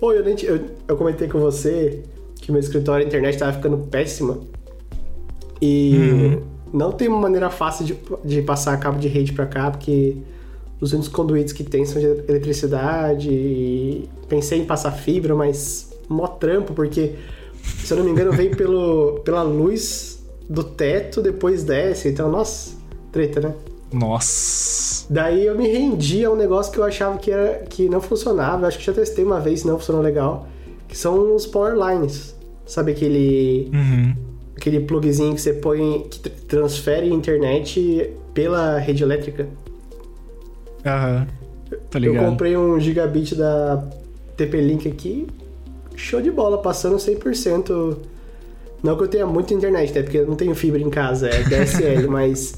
Oi, 0.00 0.18
eu, 0.18 0.24
nem, 0.24 0.36
eu, 0.42 0.60
eu 0.86 0.96
comentei 0.96 1.28
com 1.28 1.38
você 1.38 2.02
que 2.40 2.52
meu 2.52 2.60
escritório, 2.60 3.04
a 3.04 3.06
internet 3.06 3.38
tava 3.38 3.52
ficando 3.52 3.78
péssima. 3.78 4.38
E 5.60 5.96
uhum. 5.96 6.42
não 6.72 6.92
tem 6.92 7.08
uma 7.08 7.20
maneira 7.20 7.50
fácil 7.50 7.84
de, 7.84 7.98
de 8.24 8.42
passar 8.42 8.78
cabo 8.78 8.98
de 8.98 9.08
rede 9.08 9.32
para 9.32 9.46
cá, 9.46 9.70
porque 9.70 10.16
os 10.80 10.92
únicos 10.92 11.08
conduítes 11.08 11.52
que 11.52 11.64
tem 11.64 11.84
são 11.84 12.00
de 12.00 12.06
eletricidade. 12.06 14.08
pensei 14.28 14.60
em 14.60 14.64
passar 14.64 14.92
fibra, 14.92 15.34
mas 15.34 15.90
mó 16.08 16.26
trampo, 16.26 16.72
porque, 16.72 17.14
se 17.62 17.92
eu 17.92 17.98
não 17.98 18.04
me 18.04 18.10
engano, 18.10 18.32
vem 18.32 18.50
pelo, 18.50 19.20
pela 19.24 19.42
luz 19.42 20.22
do 20.48 20.64
teto, 20.64 21.20
depois 21.20 21.64
desce. 21.64 22.08
Então, 22.08 22.30
nossa, 22.30 22.76
treta, 23.12 23.40
né? 23.40 23.54
Nossa. 23.92 25.06
Daí 25.08 25.46
eu 25.46 25.56
me 25.56 25.66
rendi 25.66 26.24
a 26.24 26.30
um 26.30 26.36
negócio 26.36 26.72
que 26.72 26.78
eu 26.78 26.84
achava 26.84 27.16
que, 27.18 27.30
era, 27.30 27.64
que 27.68 27.88
não 27.88 28.00
funcionava. 28.00 28.66
Acho 28.66 28.78
que 28.78 28.84
já 28.84 28.92
testei 28.92 29.24
uma 29.24 29.40
vez, 29.40 29.64
não 29.64 29.78
funcionou 29.78 30.02
legal. 30.02 30.46
Que 30.86 30.96
são 30.96 31.34
os 31.34 31.46
power 31.46 31.74
lines. 31.74 32.34
Sabe 32.66 32.92
aquele. 32.92 33.70
Uhum. 33.72 34.14
Aquele 34.56 34.80
plugzinho 34.80 35.34
que 35.34 35.40
você 35.40 35.54
põe. 35.54 36.06
que 36.10 36.28
transfere 36.28 37.08
internet 37.08 38.12
pela 38.34 38.78
rede 38.78 39.02
elétrica. 39.02 39.48
Aham. 40.84 41.26
Uhum. 41.70 41.78
Tá 41.90 41.98
ligado. 41.98 42.24
Eu 42.24 42.30
comprei 42.30 42.56
um 42.56 42.78
gigabit 42.80 43.34
da 43.34 43.84
TP-Link 44.36 44.88
aqui. 44.88 45.26
Show 45.96 46.20
de 46.20 46.30
bola, 46.30 46.58
passando 46.58 46.96
100%. 46.96 47.96
Não 48.82 48.96
que 48.96 49.02
eu 49.02 49.08
tenha 49.08 49.26
muita 49.26 49.52
internet, 49.52 49.90
até 49.90 50.02
porque 50.02 50.18
eu 50.18 50.26
não 50.26 50.36
tenho 50.36 50.54
fibra 50.54 50.80
em 50.80 50.88
casa, 50.88 51.28
é 51.28 51.42
DSL, 51.42 52.06
mas 52.08 52.54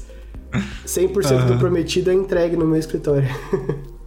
100% 0.85 1.31
uhum. 1.31 1.47
do 1.47 1.57
prometido 1.57 2.11
é 2.11 2.13
entregue 2.13 2.55
no 2.55 2.65
meu 2.65 2.79
escritório. 2.79 3.27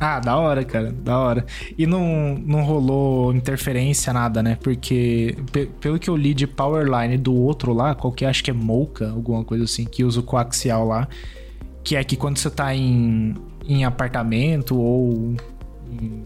Ah, 0.00 0.20
da 0.20 0.36
hora, 0.36 0.64
cara, 0.64 0.92
da 0.92 1.18
hora. 1.18 1.44
E 1.76 1.84
não, 1.84 2.38
não 2.46 2.62
rolou 2.62 3.34
interferência, 3.34 4.12
nada, 4.12 4.40
né? 4.40 4.56
Porque, 4.62 5.36
pelo 5.80 5.98
que 5.98 6.08
eu 6.08 6.16
li 6.16 6.34
de 6.34 6.46
Powerline 6.46 7.18
do 7.18 7.34
outro 7.34 7.72
lá, 7.72 7.96
qualquer, 7.96 8.26
acho 8.26 8.44
que 8.44 8.50
é 8.52 8.54
Mocha, 8.54 9.10
alguma 9.10 9.42
coisa 9.42 9.64
assim, 9.64 9.84
que 9.84 10.04
usa 10.04 10.20
o 10.20 10.22
coaxial 10.22 10.86
lá, 10.86 11.08
que 11.82 11.96
é 11.96 12.04
que 12.04 12.14
quando 12.14 12.38
você 12.38 12.48
tá 12.48 12.72
em, 12.72 13.34
em 13.66 13.84
apartamento 13.84 14.78
ou 14.78 15.34
em, 15.90 16.22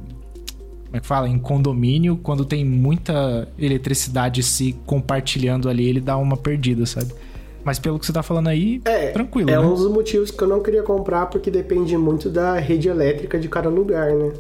como 0.85 0.99
é 0.99 1.01
que 1.01 1.07
fala? 1.07 1.27
Em 1.27 1.39
condomínio, 1.39 2.19
quando 2.19 2.45
tem 2.45 2.67
muita 2.67 3.49
eletricidade 3.59 4.43
se 4.43 4.75
compartilhando 4.85 5.71
ali, 5.71 5.89
ele 5.89 6.01
dá 6.03 6.19
uma 6.19 6.37
perdida, 6.37 6.85
sabe? 6.85 7.15
Mas 7.65 7.79
pelo 7.79 7.99
que 7.99 8.07
você 8.07 8.13
tá 8.13 8.23
falando 8.23 8.49
aí, 8.49 8.81
é, 8.85 9.11
tranquilo. 9.11 9.51
É 9.51 9.55
né? 9.55 9.61
um 9.61 9.75
dos 9.75 9.91
motivos 9.91 10.31
que 10.31 10.43
eu 10.43 10.49
não 10.49 10.61
queria 10.61 10.83
comprar, 10.83 11.27
porque 11.27 11.51
depende 11.51 11.97
muito 11.97 12.29
da 12.29 12.55
rede 12.55 12.89
elétrica 12.89 13.39
de 13.39 13.49
cada 13.49 13.69
lugar, 13.69 14.13
né? 14.13 14.33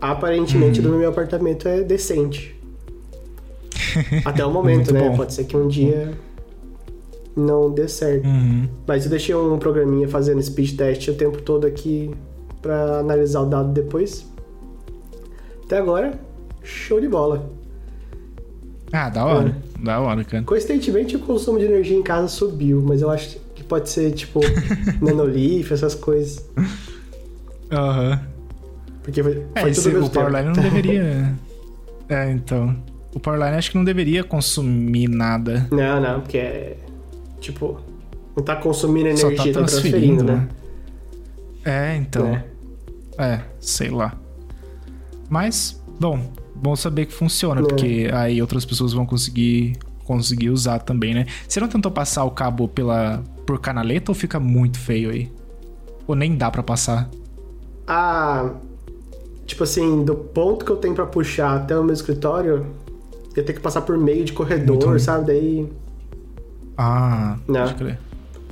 Aparentemente, 0.00 0.80
uhum. 0.80 0.92
no 0.92 0.98
meu 0.98 1.10
apartamento 1.10 1.68
é 1.68 1.82
decente. 1.82 2.58
Até 4.24 4.44
o 4.44 4.50
momento, 4.50 4.92
né? 4.92 5.10
Bom. 5.10 5.16
Pode 5.16 5.34
ser 5.34 5.44
que 5.44 5.56
um 5.56 5.68
dia 5.68 6.12
não 7.36 7.70
dê 7.70 7.86
certo. 7.86 8.26
Uhum. 8.26 8.68
Mas 8.86 9.04
eu 9.04 9.10
deixei 9.10 9.34
um 9.34 9.58
programinha 9.58 10.08
fazendo 10.08 10.42
speed 10.42 10.76
test 10.76 11.08
o 11.08 11.14
tempo 11.14 11.42
todo 11.42 11.66
aqui 11.66 12.10
para 12.62 13.00
analisar 13.00 13.42
o 13.42 13.46
dado 13.46 13.72
depois. 13.72 14.26
Até 15.64 15.78
agora, 15.78 16.18
show 16.62 17.00
de 17.00 17.08
bola. 17.08 17.50
Ah, 18.92 19.08
da 19.08 19.24
hora. 19.24 19.56
É. 19.66 19.69
Da 19.82 19.98
hora, 20.00 20.24
cara. 20.24 20.44
Coincidentemente, 20.44 21.16
o 21.16 21.20
consumo 21.20 21.58
de 21.58 21.64
energia 21.64 21.96
em 21.96 22.02
casa 22.02 22.28
subiu, 22.28 22.82
mas 22.86 23.00
eu 23.00 23.10
acho 23.10 23.38
que 23.54 23.64
pode 23.64 23.88
ser, 23.88 24.12
tipo, 24.12 24.40
nanolif, 25.00 25.72
essas 25.72 25.94
coisas. 25.94 26.44
Aham. 27.70 28.10
Uhum. 28.10 28.30
Porque 29.02 29.22
foi, 29.22 29.46
é, 29.54 29.60
foi 29.62 29.70
esse, 29.70 29.88
o 29.88 30.10
Powerline 30.10 30.46
não 30.46 30.62
deveria... 30.62 31.34
é, 32.08 32.30
então... 32.30 32.76
O 33.14 33.18
Powerline 33.18 33.56
acho 33.56 33.70
que 33.70 33.76
não 33.76 33.84
deveria 33.84 34.22
consumir 34.22 35.08
nada. 35.08 35.66
Não, 35.70 36.00
não, 36.00 36.20
porque 36.20 36.38
é... 36.38 36.76
Tipo... 37.40 37.80
Não 38.36 38.44
tá 38.44 38.54
consumindo 38.56 39.08
energia, 39.08 39.36
Só 39.36 39.44
tá 39.44 39.52
transferindo, 39.52 40.24
tá 40.24 40.24
transferindo 40.24 40.24
né? 40.24 40.48
É, 41.64 41.96
então... 41.96 42.26
É. 42.26 42.44
é, 43.18 43.40
sei 43.58 43.88
lá. 43.88 44.16
Mas, 45.28 45.82
bom, 45.98 46.30
bom 46.60 46.76
saber 46.76 47.06
que 47.06 47.12
funciona, 47.12 47.60
é. 47.60 47.64
porque 47.64 48.10
aí 48.12 48.40
outras 48.40 48.64
pessoas 48.64 48.92
vão 48.92 49.06
conseguir 49.06 49.76
conseguir 50.04 50.50
usar 50.50 50.80
também, 50.80 51.14
né? 51.14 51.26
Você 51.46 51.60
não 51.60 51.68
tentou 51.68 51.92
passar 51.92 52.24
o 52.24 52.32
cabo 52.32 52.66
pela 52.66 53.22
por 53.46 53.60
canaleta 53.60 54.10
ou 54.10 54.14
fica 54.14 54.40
muito 54.40 54.78
feio 54.78 55.10
aí? 55.10 55.30
Ou 56.06 56.16
nem 56.16 56.36
dá 56.36 56.50
para 56.50 56.62
passar? 56.62 57.08
Ah, 57.86 58.50
tipo 59.46 59.62
assim, 59.62 60.04
do 60.04 60.14
ponto 60.16 60.64
que 60.64 60.70
eu 60.70 60.76
tenho 60.76 60.94
para 60.94 61.06
puxar 61.06 61.56
até 61.56 61.78
o 61.78 61.84
meu 61.84 61.94
escritório, 61.94 62.66
eu 63.36 63.44
tenho 63.44 63.56
que 63.56 63.62
passar 63.62 63.82
por 63.82 63.96
meio 63.96 64.24
de 64.24 64.32
corredor, 64.32 64.98
sabe? 64.98 65.26
Daí. 65.26 65.68
Ah, 66.76 67.38
não. 67.46 67.60
pode 67.60 67.74
crer. 67.74 67.98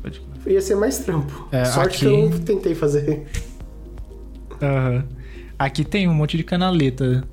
Pode 0.02 0.20
crer. 0.20 0.52
Ia 0.54 0.60
ser 0.60 0.76
mais 0.76 0.98
trampo. 0.98 1.48
É, 1.50 1.64
Sorte 1.64 2.06
aqui... 2.06 2.28
que 2.28 2.34
eu 2.34 2.40
tentei 2.40 2.74
fazer. 2.74 3.26
Aham. 4.62 4.94
Uhum. 4.94 5.18
Aqui 5.58 5.84
tem 5.84 6.06
um 6.06 6.14
monte 6.14 6.36
de 6.36 6.44
canaleta 6.44 7.24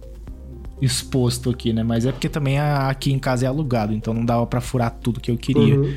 exposto 0.81 1.49
aqui, 1.49 1.71
né? 1.73 1.83
Mas 1.83 2.05
é 2.05 2.11
porque 2.11 2.29
também 2.29 2.59
aqui 2.59 3.11
em 3.11 3.19
casa 3.19 3.45
é 3.45 3.47
alugado, 3.47 3.93
então 3.93 4.13
não 4.13 4.25
dava 4.25 4.45
para 4.45 4.61
furar 4.61 4.91
tudo 4.91 5.19
que 5.19 5.31
eu 5.31 5.37
queria. 5.37 5.79
Uhum. 5.79 5.93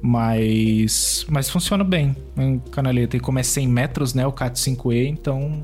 Mas 0.00 1.24
mas 1.28 1.48
funciona 1.48 1.82
bem. 1.82 2.14
Um 2.36 2.58
canaleta. 2.58 3.16
E 3.16 3.20
como 3.20 3.38
é 3.38 3.42
100 3.42 3.68
metros, 3.68 4.14
né? 4.14 4.26
O 4.26 4.32
CAT 4.32 4.56
5E, 4.58 5.06
então 5.06 5.62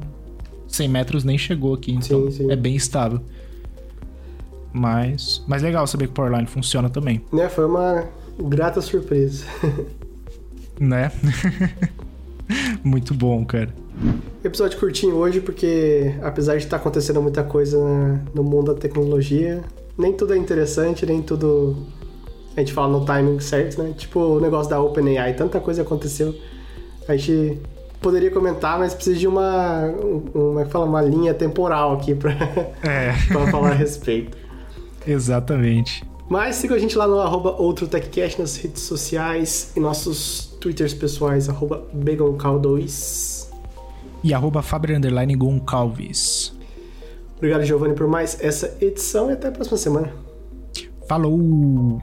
100 0.67 0.89
metros 0.89 1.25
nem 1.25 1.37
chegou 1.37 1.75
aqui, 1.75 1.93
então 1.93 2.31
sim, 2.31 2.45
sim. 2.45 2.51
é 2.51 2.57
bem 2.57 2.75
estável. 2.75 3.21
Mas, 4.73 5.45
mas 5.49 5.63
legal 5.63 5.87
saber 5.87 6.07
que 6.07 6.13
o 6.13 6.15
Powerline 6.15 6.47
funciona 6.47 6.89
também. 6.89 7.21
Né, 7.33 7.49
foi 7.49 7.67
uma 7.67 8.05
grata 8.39 8.81
surpresa. 8.81 9.45
né? 10.79 11.11
Muito 12.83 13.13
bom, 13.13 13.45
cara. 13.45 13.75
Episódio 14.43 14.79
curtinho 14.79 15.17
hoje, 15.17 15.41
porque 15.41 16.15
apesar 16.23 16.57
de 16.57 16.65
estar 16.65 16.79
tá 16.79 16.81
acontecendo 16.81 17.21
muita 17.21 17.43
coisa 17.43 17.79
no 18.35 18.43
mundo 18.43 18.73
da 18.73 18.81
tecnologia, 18.81 19.63
nem 19.99 20.15
tudo 20.15 20.33
é 20.33 20.37
interessante, 20.37 21.05
nem 21.05 21.21
tudo 21.21 21.77
a 22.57 22.61
gente 22.61 22.73
fala 22.73 22.89
no 22.89 23.05
timing 23.05 23.39
certo, 23.41 23.83
né? 23.83 23.93
Tipo 23.97 24.21
o 24.21 24.41
negócio 24.41 24.71
da 24.71 24.81
OpenAI, 24.81 25.35
tanta 25.35 25.61
coisa 25.61 25.83
aconteceu. 25.83 26.35
A 27.07 27.15
gente 27.17 27.61
poderia 28.01 28.31
comentar, 28.31 28.79
mas 28.79 28.95
precisa 28.95 29.19
de 29.19 29.29
uma, 29.29 29.93
uma, 30.35 30.65
fala, 30.65 30.87
uma 30.87 31.03
linha 31.03 31.35
temporal 31.35 31.93
aqui 31.93 32.15
para 32.15 32.33
é. 32.83 33.13
falar 33.51 33.73
a 33.73 33.75
respeito. 33.75 34.39
Exatamente. 35.07 36.03
Mas 36.31 36.57
siga 36.57 36.77
a 36.77 36.79
gente 36.79 36.97
lá 36.97 37.07
no 37.07 37.19
arroba 37.19 37.61
OutroTechCast 37.61 38.41
nas 38.41 38.57
redes 38.57 38.83
sociais 38.83 39.73
e 39.77 39.81
nossos 39.81 40.57
twitters 40.61 40.95
pessoais, 40.95 41.49
arroba 41.49 41.87
BegonCal2 41.95 43.39
e 44.23 44.35
arroba 44.35 44.63
Goncalves. 45.37 46.53
Obrigado, 47.37 47.65
Giovanni, 47.65 47.95
por 47.95 48.07
mais 48.07 48.39
essa 48.43 48.77
edição 48.81 49.31
e 49.31 49.33
até 49.33 49.49
a 49.49 49.53
próxima 49.53 49.79
semana. 49.79 50.13
Falou! 51.09 52.01